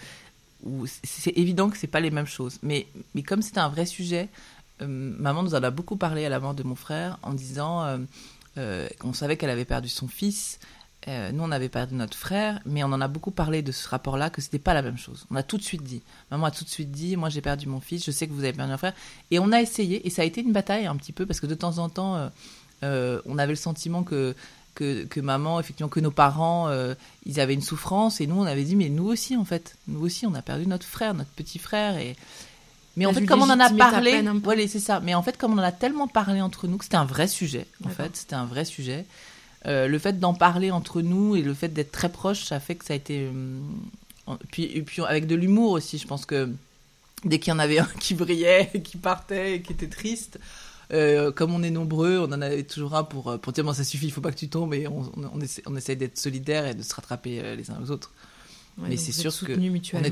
[0.84, 2.58] c'est évident que c'est pas les mêmes choses.
[2.62, 4.28] Mais, mais comme c'était un vrai sujet,
[4.82, 7.84] euh, maman nous en a beaucoup parlé à la mort de mon frère en disant
[7.84, 7.98] euh,
[8.58, 10.58] euh, qu'on savait qu'elle avait perdu son fils.
[11.06, 14.30] Nous, on avait perdu notre frère, mais on en a beaucoup parlé de ce rapport-là,
[14.30, 15.26] que c'était pas la même chose.
[15.30, 16.02] On a tout de suite dit.
[16.30, 18.44] Maman a tout de suite dit, moi j'ai perdu mon fils, je sais que vous
[18.44, 18.94] avez perdu un frère.
[19.30, 21.46] Et on a essayé, et ça a été une bataille un petit peu, parce que
[21.46, 22.30] de temps en temps,
[22.82, 24.34] on avait le sentiment que
[24.74, 26.94] que, maman, effectivement, que nos parents, euh,
[27.26, 28.20] ils avaient une souffrance.
[28.20, 30.66] Et nous, on avait dit, mais nous aussi, en fait, nous aussi, on a perdu
[30.66, 31.96] notre frère, notre petit frère.
[31.98, 32.16] Et...
[32.96, 35.00] Mais en fait, comme on en a parlé, voilà, c'est ça.
[35.00, 37.28] Mais en fait, comme on en a tellement parlé entre nous, que c'était un vrai
[37.28, 37.66] sujet.
[37.84, 39.06] En fait, c'était un vrai sujet.
[39.66, 42.74] Euh, le fait d'en parler entre nous et le fait d'être très proche, ça fait
[42.74, 43.30] que ça a été.
[43.32, 46.50] Euh, puis, et puis avec de l'humour aussi, je pense que
[47.24, 50.38] dès qu'il y en avait un qui brillait, qui partait, qui était triste,
[50.92, 53.84] euh, comme on est nombreux, on en avait toujours un pour, pour dire bon, ça
[53.84, 56.66] suffit, il faut pas que tu tombes et on, on, essaie, on essaie d'être solidaires
[56.66, 58.12] et de se rattraper les uns aux autres.
[58.76, 59.52] Mais c'est sûr que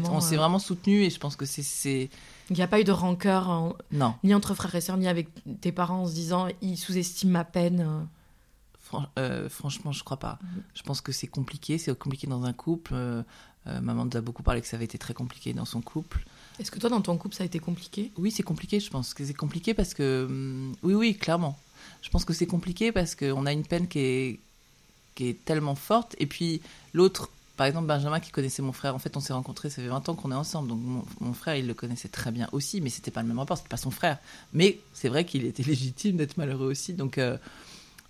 [0.08, 2.08] on, s'est vraiment soutenu et je pense que c'est.
[2.48, 4.14] Il n'y a pas eu de rancœur non.
[4.24, 5.28] ni entre frères et sœurs ni avec
[5.60, 8.06] tes parents en se disant ils sous-estiment ma peine.
[9.48, 10.38] Franchement, je crois pas.
[10.42, 10.62] Mhm.
[10.74, 12.94] Je pense que c'est compliqué, c'est compliqué dans un couple.
[13.66, 16.24] maman nous a beaucoup parlé que ça avait été très compliqué dans son couple.
[16.58, 18.12] Est-ce que toi, dans ton couple, ça a été compliqué?
[18.16, 20.26] Oui, c'est compliqué, je pense que c'est compliqué parce que...
[20.28, 21.58] Hum, oui, oui, clairement.
[22.02, 24.40] Je pense que c'est compliqué parce qu'on a une peine qui est,
[25.14, 26.14] qui est tellement forte.
[26.18, 26.60] Et puis
[26.92, 29.88] l'autre, par exemple, Benjamin qui connaissait mon frère, en fait, on s'est rencontrés, ça fait
[29.88, 30.68] 20 ans qu'on est ensemble.
[30.68, 30.80] Donc
[31.20, 33.68] mon, frère, il le connaissait très bien aussi, mais c'était pas le même rapport, c'était
[33.68, 34.18] pas son frère.
[34.52, 36.92] Mais c'est vrai qu'il était légitime d'être malheureux aussi.
[36.92, 37.18] Donc...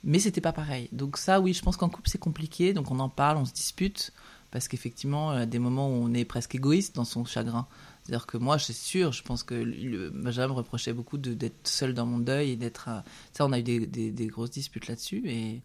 [0.05, 0.89] Euh, mais c'était pas pareil.
[0.93, 2.73] Donc ça, oui, je pense qu'en couple, c'est compliqué.
[2.73, 4.13] Donc on en parle, on se dispute.
[4.51, 7.67] parce qu'effectivement, à des moments où on est presque égoïste dans son chagrin.
[8.03, 11.95] C'est-à-dire que moi, c'est sûr, je pense que le, Benjamin me reprochait beaucoup d'être seul
[11.95, 12.91] dans mon deuil et d'être.
[13.33, 15.63] Ça, on a eu des, des, grosses disputes là-dessus et,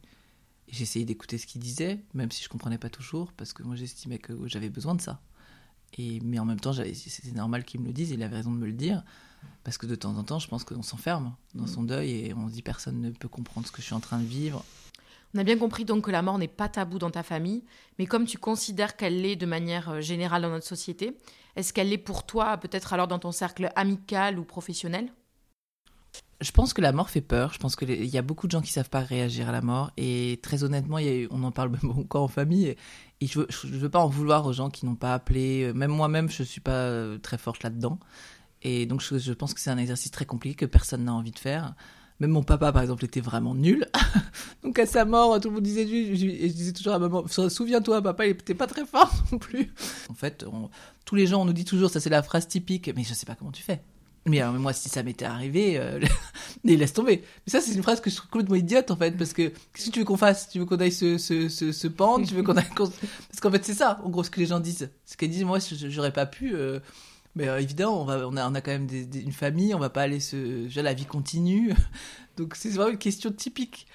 [0.70, 4.20] essayé d'écouter ce qu'il disait, même si je comprenais pas toujours, parce que moi, j'estimais
[4.20, 5.22] que j'avais besoin de ça.
[5.98, 8.58] Et, mais en même temps, c'était normal qu'il me le dise, il avait raison de
[8.58, 9.04] me le dire,
[9.64, 12.48] parce que de temps en temps, je pense qu'on s'enferme dans son deuil et on
[12.48, 14.64] se dit personne ne peut comprendre ce que je suis en train de vivre.
[15.36, 17.64] On a bien compris donc que la mort n'est pas tabou dans ta famille,
[18.00, 21.18] mais comme tu considères qu'elle l'est de manière euh, générale dans notre société,
[21.56, 25.12] est-ce qu'elle l'est pour toi, peut-être alors dans ton cercle amical ou professionnel?
[26.40, 27.52] Je pense que la mort fait peur.
[27.52, 29.92] Je pense qu'il y a beaucoup de gens qui savent pas réagir à la mort.
[29.98, 30.98] Et très honnêtement,
[31.32, 32.76] on en parle même encore en famille.
[33.22, 35.74] Et, je, veux, veux pas en vouloir aux gens qui n'ont pas appelé.
[35.74, 38.00] Même moi-même, je suis pas euh, très forte là-dedans.
[38.64, 41.40] Et donc, je pense que c'est un exercice très compliqué que personne n'a envie de
[41.40, 41.76] faire.
[42.20, 43.88] Même mon papa, par exemple, était vraiment nul.
[44.64, 48.26] Donc à sa mort, tout le monde disait, je disais toujours à maman, souviens-toi, papa,
[48.26, 49.72] il était pas très fort non plus.
[50.10, 50.44] En fait,
[51.06, 53.28] tous les gens, on nous dit toujours, ça c'est la phrase typique, mais je sais
[53.28, 53.82] pas comment tu fais.
[54.26, 56.00] Mais alors, moi, si ça m'était arrivé, euh,
[56.64, 57.24] laisse tomber.
[57.46, 59.44] Mais ça, c'est une phrase que je trouve complètement idiote, en fait, parce que
[59.74, 60.50] qu'est-ce que tu veux qu'on fasse?
[60.50, 62.28] Tu veux qu'on aille se, se, se, pendre?
[62.28, 62.68] Tu veux qu'on aille...
[62.76, 64.90] Parce qu'en fait, c'est ça, en gros, ce que les gens disent.
[65.06, 66.54] Ce qu'elles disent, moi, j'aurais pas pu...
[66.56, 66.80] Euh,
[67.38, 69.90] mais euh, évidemment, on, va, on, a, on a quand même une famille, on va
[69.90, 70.64] pas aller se.
[70.64, 71.74] Déjà, la vie continue.
[72.38, 73.88] Donc, c'est vraiment une question typique.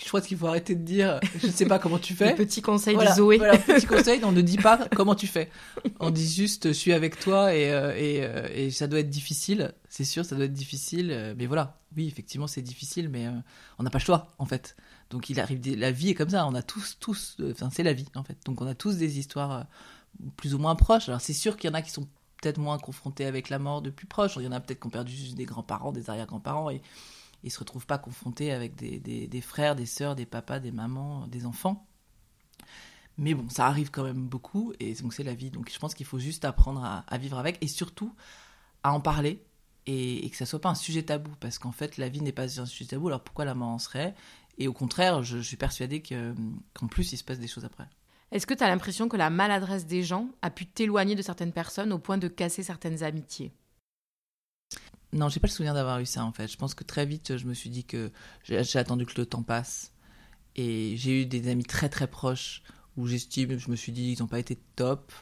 [0.00, 2.34] Je crois qu'il faut arrêter de dire, je ne sais pas comment tu fais.
[2.34, 3.38] petit conseil de Zoé.
[3.38, 5.50] Voilà, petit conseil, on ne dit pas comment tu fais.
[5.98, 9.10] On dit juste, je suis avec toi et, euh, et, euh, et ça doit être
[9.10, 9.74] difficile.
[9.88, 11.34] C'est sûr, ça doit être difficile.
[11.36, 13.26] Mais voilà, oui, effectivement, c'est difficile, mais
[13.78, 14.76] on n'a pas le choix, en fait.
[15.10, 16.46] Donc, il arrive, la vie est comme ça.
[16.46, 18.36] On a tous, tous, enfin, c'est la vie, en fait.
[18.44, 19.66] Donc, on a tous des histoires
[20.36, 21.08] plus ou moins proches.
[21.08, 22.06] Alors, c'est sûr qu'il y en a qui sont
[22.40, 24.36] peut-être moins confrontés avec la mort de plus proche.
[24.36, 26.80] Il y en a peut-être qui ont perdu juste des grands-parents, des arrière-grands-parents, et
[27.42, 31.46] ils se retrouvent pas confrontés avec des, frères, des sœurs, des papas, des mamans, des
[31.46, 31.86] enfants.
[33.16, 35.50] Mais bon, ça arrive quand même beaucoup, et donc c'est la vie.
[35.50, 38.14] Donc je pense qu'il faut juste apprendre à, vivre avec, et surtout
[38.82, 39.44] à en parler,
[39.86, 42.60] et, que ça soit pas un sujet tabou, parce qu'en fait, la vie n'est pas
[42.60, 44.14] un sujet tabou, alors pourquoi la mort en serait?
[44.58, 47.88] Et au contraire, je, suis persuadé qu'en plus, il se passe des choses après.
[48.30, 51.52] Est-ce que tu as l'impression que la maladresse des gens a pu t'éloigner de certaines
[51.52, 53.52] personnes au point de casser certaines amitiés?
[55.12, 56.48] Non, j'ai pas le souvenir d'avoir eu ça en fait.
[56.48, 58.12] Je pense que très vite, je me suis dit que
[58.44, 59.92] j'ai attendu que le temps passe.
[60.56, 62.62] Et j'ai eu des amis très très proches
[62.96, 65.12] où j'estime, je me suis dit, ils n'ont pas été top,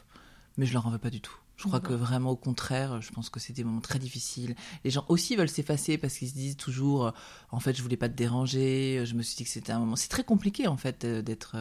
[0.57, 1.37] mais je leur en veux pas du tout.
[1.55, 4.55] Je crois que vraiment au contraire, je pense que c'était des moments très difficiles.
[4.83, 7.13] Les gens aussi veulent s'effacer parce qu'ils se disent toujours,
[7.51, 9.03] en fait, je voulais pas te déranger.
[9.05, 9.95] Je me suis dit que c'était un moment.
[9.95, 11.55] C'est très compliqué en fait euh, d'être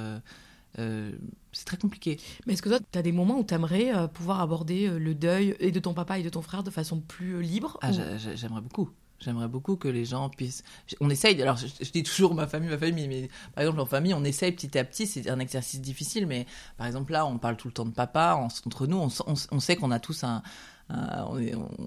[0.79, 1.12] euh,
[1.52, 2.18] c'est très compliqué.
[2.46, 4.98] Mais est-ce que toi, tu as des moments où tu aimerais euh, pouvoir aborder euh,
[4.98, 7.90] le deuil et de ton papa et de ton frère de façon plus libre ah,
[8.35, 8.90] J'aimerais beaucoup.
[9.18, 10.62] J'aimerais beaucoup que les gens puissent.
[11.00, 14.12] On essaye, alors je, dis toujours ma famille, ma famille, mais par exemple en famille,
[14.12, 17.57] on essaye petit à petit, c'est un exercice difficile, mais par exemple là, on parle
[17.57, 20.42] tout le temps de papa, entre nous, on, sait qu'on a tous un.
[20.90, 21.40] on,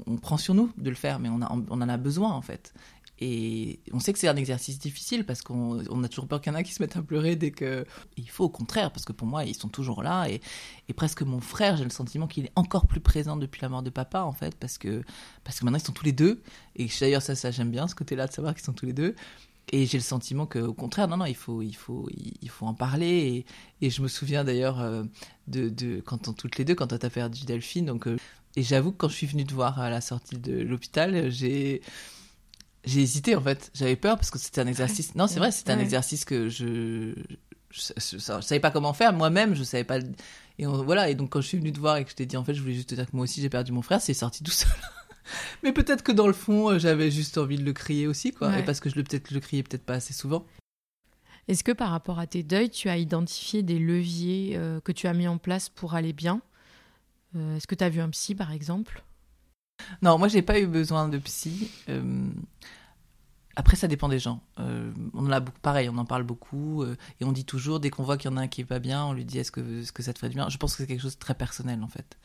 [0.07, 2.41] on, prend sur nous de le faire, mais on, a, on en a besoin en
[2.41, 2.73] fait.
[3.21, 6.55] Et on sait que c'est un exercice difficile parce qu'on a toujours peur qu'il y
[6.55, 7.85] en a qui se mettent à pleurer dès que.
[8.17, 10.29] Il faut au contraire, parce que pour moi, ils sont toujours là.
[10.29, 10.41] Et,
[10.87, 13.83] et presque mon frère, j'ai le sentiment qu'il est encore plus présent depuis la mort
[13.83, 15.03] de papa, en fait, parce que,
[15.43, 16.41] parce que maintenant ils sont tous les deux.
[16.75, 19.15] Et d'ailleurs, ça, ça j'aime bien ce côté-là de savoir qu'ils sont tous les deux.
[19.71, 22.09] Et j'ai le sentiment qu'au contraire, non, non, il faut, il faut,
[22.41, 23.45] il faut en parler.
[23.81, 25.03] Et, je me souviens d'ailleurs euh,
[25.47, 27.85] de, de, quand on, toutes les deux, quand tu as perdu Delphine.
[27.85, 28.17] Donc, euh,
[28.55, 31.81] et j'avoue que quand je suis venue te voir à la sortie de l'hôpital, j'ai
[32.85, 33.71] j'ai hésité en fait.
[33.73, 35.15] J'avais peur parce que c'était un exercice.
[35.15, 37.13] Non, c'est vrai, c'était un exercice que je...
[37.71, 39.13] Je, savais pas comment faire.
[39.13, 39.99] Moi-même, je savais pas.
[40.57, 41.09] Et voilà.
[41.09, 42.55] Et donc, quand je suis venue te voir et que je t'ai dit, en fait,
[42.55, 44.51] je voulais juste te dire que moi aussi j'ai perdu mon frère, c'est sorti tout
[44.51, 44.71] seul.
[45.63, 48.57] Mais peut-être que dans le fond, euh, j'avais juste envie de le crier aussi, quoi.
[48.57, 50.45] Et parce que je le peut-être le criais peut-être pas assez souvent.
[51.47, 55.07] Est-ce que par rapport à tes deuils, tu as identifié des leviers euh, que tu
[55.07, 56.41] as mis en place pour aller bien?
[57.35, 59.03] Euh, Est-ce que tu as vu un psy, par exemple?
[60.01, 61.69] Non, moi j'ai pas eu besoin de psy.
[61.89, 62.29] Euh,
[63.55, 64.41] après, ça dépend des gens.
[64.59, 67.79] Euh, on en a beaucoup, pareil, on en parle beaucoup euh, et on dit toujours
[67.79, 69.37] dès qu'on voit qu'il y en a un qui est pas bien, on lui dit
[69.39, 70.49] est-ce que, que ça te fait du bien?
[70.49, 72.17] Je pense que c'est quelque chose de très personnel en fait.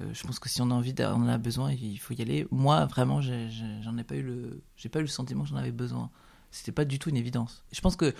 [0.00, 2.46] je pense que si on a envie, on en a besoin, il faut y aller.
[2.50, 6.10] Moi, vraiment, j'en ai, pas eu le, pas eu le sentiment que j'en avais besoin.
[6.50, 7.64] C'était pas du tout une évidence.
[7.72, 8.14] Je pense que,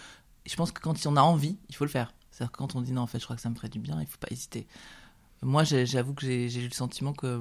[0.47, 2.13] je pense que quand on a envie, il faut le faire.
[2.31, 4.01] C'est-à-dire quand on dit non, en fait, je crois que ça me ferait du bien,
[4.01, 4.67] il faut pas hésiter.
[5.43, 7.41] Moi, j'avoue que j'ai eu le sentiment que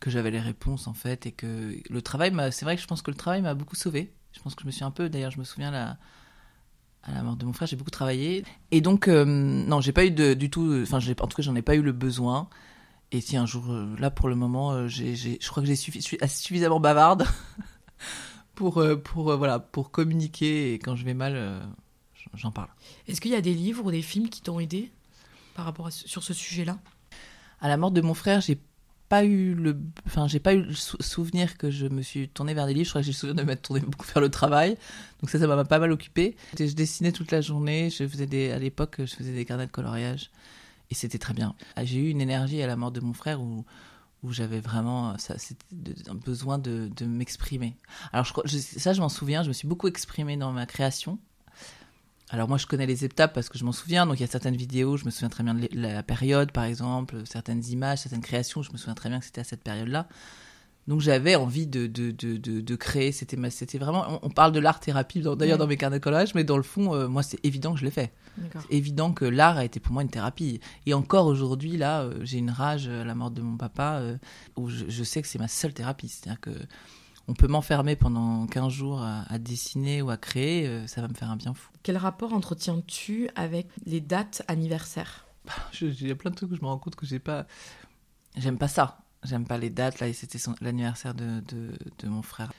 [0.00, 2.86] que j'avais les réponses en fait et que le travail m'a c'est vrai que je
[2.86, 4.12] pense que le travail m'a beaucoup sauvé.
[4.32, 5.98] Je pense que je me suis un peu d'ailleurs je me souviens la
[7.02, 8.44] à la mort de mon frère j'ai beaucoup travaillé.
[8.70, 11.54] Et donc euh, non j'ai pas eu de, du tout enfin en tout cas j'en
[11.54, 12.48] ai pas eu le besoin.
[13.10, 15.76] Et si un jour euh, là pour le moment euh, j'ai, je crois que j'ai
[15.76, 17.26] suffi, suis suffisamment bavarde
[18.54, 20.74] pour pour voilà pour communiquer.
[20.74, 21.62] Et quand je vais mal
[22.34, 22.68] j'en parle.
[23.06, 24.90] Est-ce qu'il y a des livres ou des films qui t'ont aidé
[25.54, 26.78] par rapport à, sur ce sujet-là?
[27.60, 28.58] À la mort de mon frère, j'ai
[29.08, 32.66] pas eu le, enfin, j'ai pas eu le souvenir que je me suis tournée vers
[32.66, 32.84] des livres.
[32.86, 34.76] Je crois que j'ai le souvenir de m'être tournée beaucoup vers le travail.
[35.20, 36.36] Donc ça, ça m'a pas mal occupé.
[36.58, 37.90] Je dessinais toute la journée.
[37.90, 40.30] Je faisais des, à l'époque, je faisais des carnets de coloriage.
[40.90, 41.54] Et c'était très bien.
[41.76, 43.64] Ah, j'ai eu une énergie à la mort de mon frère où,
[44.22, 45.34] où j'avais vraiment ça,
[46.08, 47.76] un besoin de, de m'exprimer.
[48.12, 49.42] Alors je, ça, je m'en souviens.
[49.42, 51.18] Je me suis beaucoup exprimée dans ma création.
[52.30, 54.28] Alors moi je connais les étapes parce que je m'en souviens, donc il y a
[54.28, 58.20] certaines vidéos, je me souviens très bien de la période par exemple, certaines images, certaines
[58.20, 60.08] créations, je me souviens très bien que c'était à cette période-là.
[60.88, 65.20] Donc j'avais envie de, de, de, de, créer, c'était, c'était vraiment, on, parle de l'art-thérapie
[65.36, 67.80] d'ailleurs dans mes carnets de collage, mais dans le fond, euh, moi c'est évident que
[67.80, 68.10] je l'ai fait.
[68.54, 70.60] C'est évident que l'art a été pour moi une thérapie.
[70.86, 74.16] Et encore aujourd'hui, là, euh, j'ai une rage à la mort de mon papa, euh,
[74.56, 76.08] où je, je, sais que c'est ma seule thérapie.
[76.08, 76.52] C'est-à-dire que
[77.28, 81.14] on peut m'enfermer pendant 15 jours à, dessiner ou à créer, euh, ça va me
[81.14, 81.70] faire un bien fou.
[81.82, 85.26] Quel rapport entretiens-tu avec les dates anniversaires?
[85.80, 87.46] Il y a plein de trucs où je me rends compte que j'ai pas.
[88.36, 88.98] J'aime pas ça.
[89.24, 90.00] J'aime pas les dates.
[90.00, 91.42] Là, c'était l'anniversaire de,
[91.98, 92.52] de, mon frère.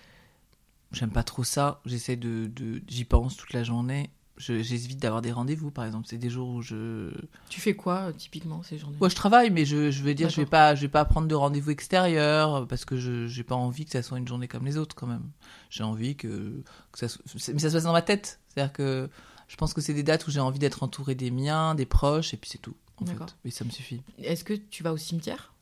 [0.91, 1.81] J'aime pas trop ça.
[1.85, 2.51] J'essaie de.
[2.87, 6.07] J'y pense toute la journée j'évite d'avoir des rendez-vous, par exemple.
[6.09, 7.11] C'est des jours où je.
[7.49, 8.97] Tu fais quoi euh, typiquement ces journées?
[8.99, 11.27] Moi, je travaille, mais je, je veux dire, je vais pas, je vais pas prendre
[11.27, 14.65] de rendez-vous extérieur parce que je j'ai pas envie que ça soit une journée comme
[14.65, 15.29] les autres quand même.
[15.69, 17.17] J'ai envie que, que ça,
[17.53, 18.39] mais ça se passe dans ma tête.
[18.49, 19.09] C'est-à-dire que
[19.47, 22.33] je pense que c'est des dates où j'ai envie d'être entouré des miens, des proches,
[22.33, 22.75] et puis c'est tout.
[22.97, 23.15] En fait.
[23.45, 24.01] Et ça me suffit.
[24.21, 25.53] Est-ce que tu vas au cimetière?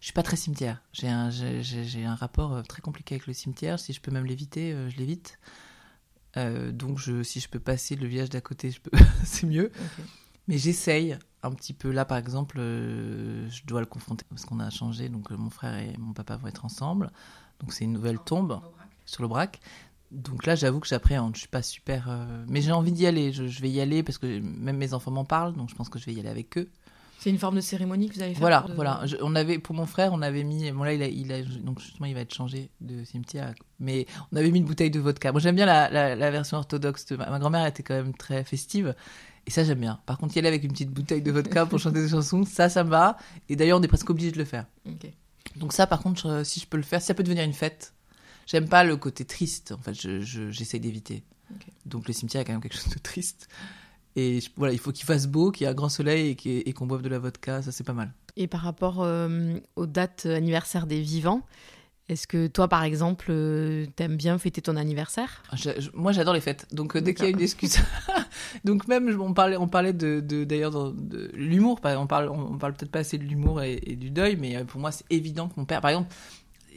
[0.00, 0.80] Je suis pas très cimetière.
[0.92, 3.78] J'ai un, j'ai, un rapport euh, très compliqué avec le cimetière.
[3.78, 5.38] Si je peux même l'éviter, euh, je l'évite.
[6.38, 9.70] Euh, donc, je, si je peux passer le village d'à côté, je peux, c'est mieux.
[10.46, 11.90] Mais j'essaye un petit peu.
[11.90, 15.08] Là, par exemple, euh, je dois le confronter parce qu'on a changé.
[15.08, 17.10] Donc, euh, mon frère et mon papa vont être ensemble.
[17.60, 18.60] Donc, c'est une nouvelle tombe
[19.04, 19.60] sur le braque.
[20.10, 21.34] Donc là, j'avoue que j'appréhende.
[21.34, 22.08] Je suis pas super,
[22.46, 23.30] mais j'ai envie d'y aller.
[23.30, 25.52] Je, je, vais y aller parce que même mes enfants m'en parlent.
[25.52, 26.70] Donc, je pense que je vais y aller avec eux.
[27.18, 29.04] C'est une forme de cérémonie que vous avez fait Voilà, voilà.
[29.22, 30.70] on avait pour mon frère, on avait mis.
[30.70, 33.54] Bon là, il a, il a, donc justement, il va être changé de cimetière.
[33.80, 35.32] Mais on avait mis une bouteille de vodka.
[35.32, 37.06] Moi, j'aime bien la, la, version orthodoxe.
[37.06, 37.16] De...
[37.16, 38.94] Ma, grand-mère était quand même très festive.
[39.46, 39.98] Et ça, j'aime bien.
[40.06, 42.68] Par contre, y aller avec une petite bouteille de vodka pour chanter des chansons, ça,
[42.68, 43.16] ça me va.
[43.48, 44.66] Et d'ailleurs, on est presque obligé de le faire.
[45.56, 47.94] Donc ça, par contre, si je peux le faire, ça peut devenir une fête.
[48.46, 49.72] J'aime pas le côté triste.
[49.72, 51.24] En fait, j'essaie d'éviter.
[51.84, 53.48] Donc le cimetière est quand même quelque chose de triste.
[54.18, 56.86] Et voilà, il faut qu'il fasse beau, qu'il y ait un grand soleil et qu'on
[56.86, 58.12] boive de la vodka, ça c'est pas mal.
[58.36, 61.42] Et par rapport euh, aux dates anniversaires des vivants,
[62.08, 65.44] est-ce que toi, par exemple, euh, t'aimes bien fêter ton anniversaire?
[65.52, 65.56] Ah,
[65.94, 66.66] Moi, j'adore les fêtes.
[66.72, 67.78] Donc, euh, dès qu'il y a une excuse.
[68.64, 71.78] donc, même, on parlait, on parlait de, d'ailleurs de, l'humour.
[71.84, 74.90] On parle, on parle peut-être pas assez de l'humour et, du deuil, mais pour moi,
[74.90, 76.12] c'est évident que mon père, par exemple,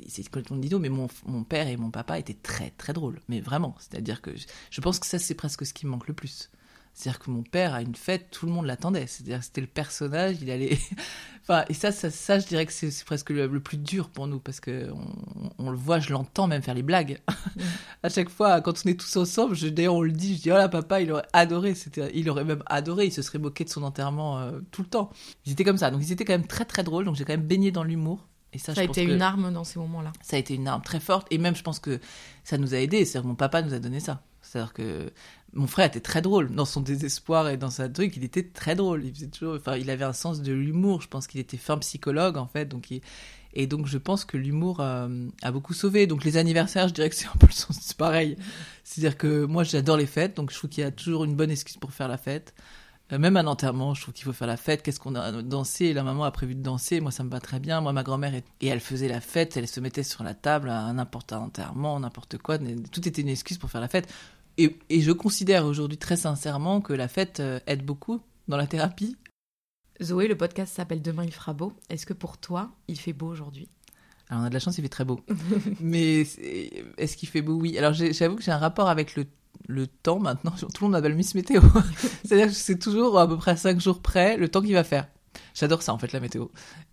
[0.07, 3.19] c'est complètement idiot, mais mon, mon, père et mon papa étaient très, très drôles.
[3.29, 3.75] Mais vraiment.
[3.79, 4.29] C'est-à-dire que
[4.69, 6.51] je pense que ça, c'est presque ce qui me manque le plus.
[6.93, 9.07] C'est-à-dire que mon père, à une fête, tout le monde l'attendait.
[9.07, 10.77] C'est-à-dire c'était le personnage, il allait...
[11.41, 14.39] enfin, et ça, ça, ça, je dirais que c'est presque le, plus dur pour nous,
[14.39, 14.89] parce que
[15.57, 17.19] on, le voit, je l'entends même faire les blagues.
[17.55, 17.61] Mm.
[18.03, 20.55] à chaque fois, quand on est tous ensemble, d'ailleurs on le dit, je dis, oh
[20.55, 21.73] là, papa, il aurait adoré.
[22.13, 25.09] Il aurait même adoré, il se serait moqué de son enterrement euh, tout le temps.
[25.45, 25.91] Ils étaient comme ça.
[25.91, 28.27] Donc ils étaient quand même très très drôles, donc j'ai quand même baigné dans l'humour.
[28.53, 30.11] Et ça, ça a été une arme dans ces moments-là.
[30.21, 31.27] Ça a été une arme très forte.
[31.31, 31.99] Et même, je pense que
[32.43, 33.05] ça nous a aidés.
[33.05, 34.23] C'est-à-dire mon papa nous a donné ça.
[34.41, 35.11] C'est-à-dire que
[35.53, 38.15] mon frère était très drôle dans son désespoir et dans sa truc.
[38.15, 39.03] Il était très drôle.
[39.05, 41.01] Il faisait toujours, enfin, il avait un sens de l'humour.
[41.01, 42.65] Je pense qu'il était fin psychologue en fait.
[42.65, 42.87] Donc
[43.53, 46.07] et donc je pense que l'humour euh, a beaucoup sauvé.
[46.07, 48.37] Donc les anniversaires, je dirais que c'est un peu le sens pareil.
[48.83, 51.51] C'est-à-dire que moi j'adore les fêtes, donc je trouve qu'il y a toujours une bonne
[51.51, 52.53] excuse pour faire la fête.
[53.11, 54.83] Euh, même un enterrement, je trouve qu'il faut faire la fête.
[54.83, 57.01] Qu'est-ce qu'on a dansé La maman a prévu de danser.
[57.01, 57.81] Moi, ça me va très bien.
[57.81, 59.57] Moi, ma grand-mère, et elle faisait la fête.
[59.57, 62.57] Elle se mettait sur la table à n'importe un enterrement, n'importe quoi.
[62.57, 64.07] Tout était une excuse pour faire la fête.
[64.57, 69.15] Et, je considère aujourd'hui très sincèrement que la fête euh, aide beaucoup dans la thérapie.
[70.01, 71.73] Zoé, le podcast s'appelle Demain il fera beau.
[71.89, 73.69] Est-ce que pour toi, il fait beau aujourd'hui?
[74.29, 75.19] Alors on a de la chance, il fait très beau.
[75.79, 77.55] Mais est-ce qu'il fait beau?
[77.55, 77.77] Oui.
[77.77, 79.25] Alors j'avoue que j'ai un rapport avec le,
[79.67, 80.51] le temps maintenant.
[80.51, 81.61] Tout le monde m'appelle Miss Météo.
[82.25, 84.83] C'est-à-dire que c'est toujours à peu près à 5 jours près le temps qu'il va
[84.83, 85.07] faire.
[85.53, 86.47] J'adore ça en fait la météo.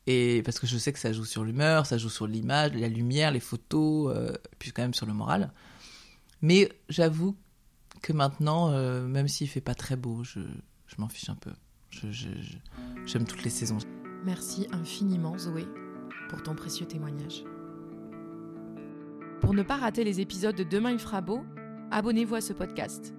[0.06, 2.88] Et parce que je sais que ça joue sur l'humeur, ça joue sur l'image, la
[2.88, 5.52] lumière, les photos, euh, puis quand même sur le moral.
[6.42, 7.36] Mais j'avoue
[8.02, 10.40] que maintenant, euh, même s'il fait pas très beau, je,
[10.86, 11.52] je m'en fiche un peu.
[13.06, 13.78] J'aime toutes les saisons.
[14.24, 15.66] Merci infiniment Zoé
[16.28, 17.44] pour ton précieux témoignage.
[19.40, 21.42] Pour ne pas rater les épisodes de Demain il fera beau,
[21.90, 23.14] abonnez-vous à ce podcast.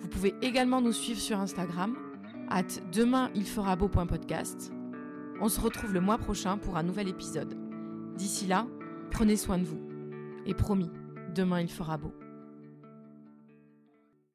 [0.00, 1.96] Vous pouvez également nous suivre sur Instagram,
[2.48, 2.62] at
[2.92, 4.72] demainilferabeau.podcast.
[5.40, 7.54] On se retrouve le mois prochain pour un nouvel épisode.
[8.16, 8.66] D'ici là,
[9.10, 9.80] prenez soin de vous.
[10.46, 10.90] Et promis,
[11.34, 12.14] demain il fera beau.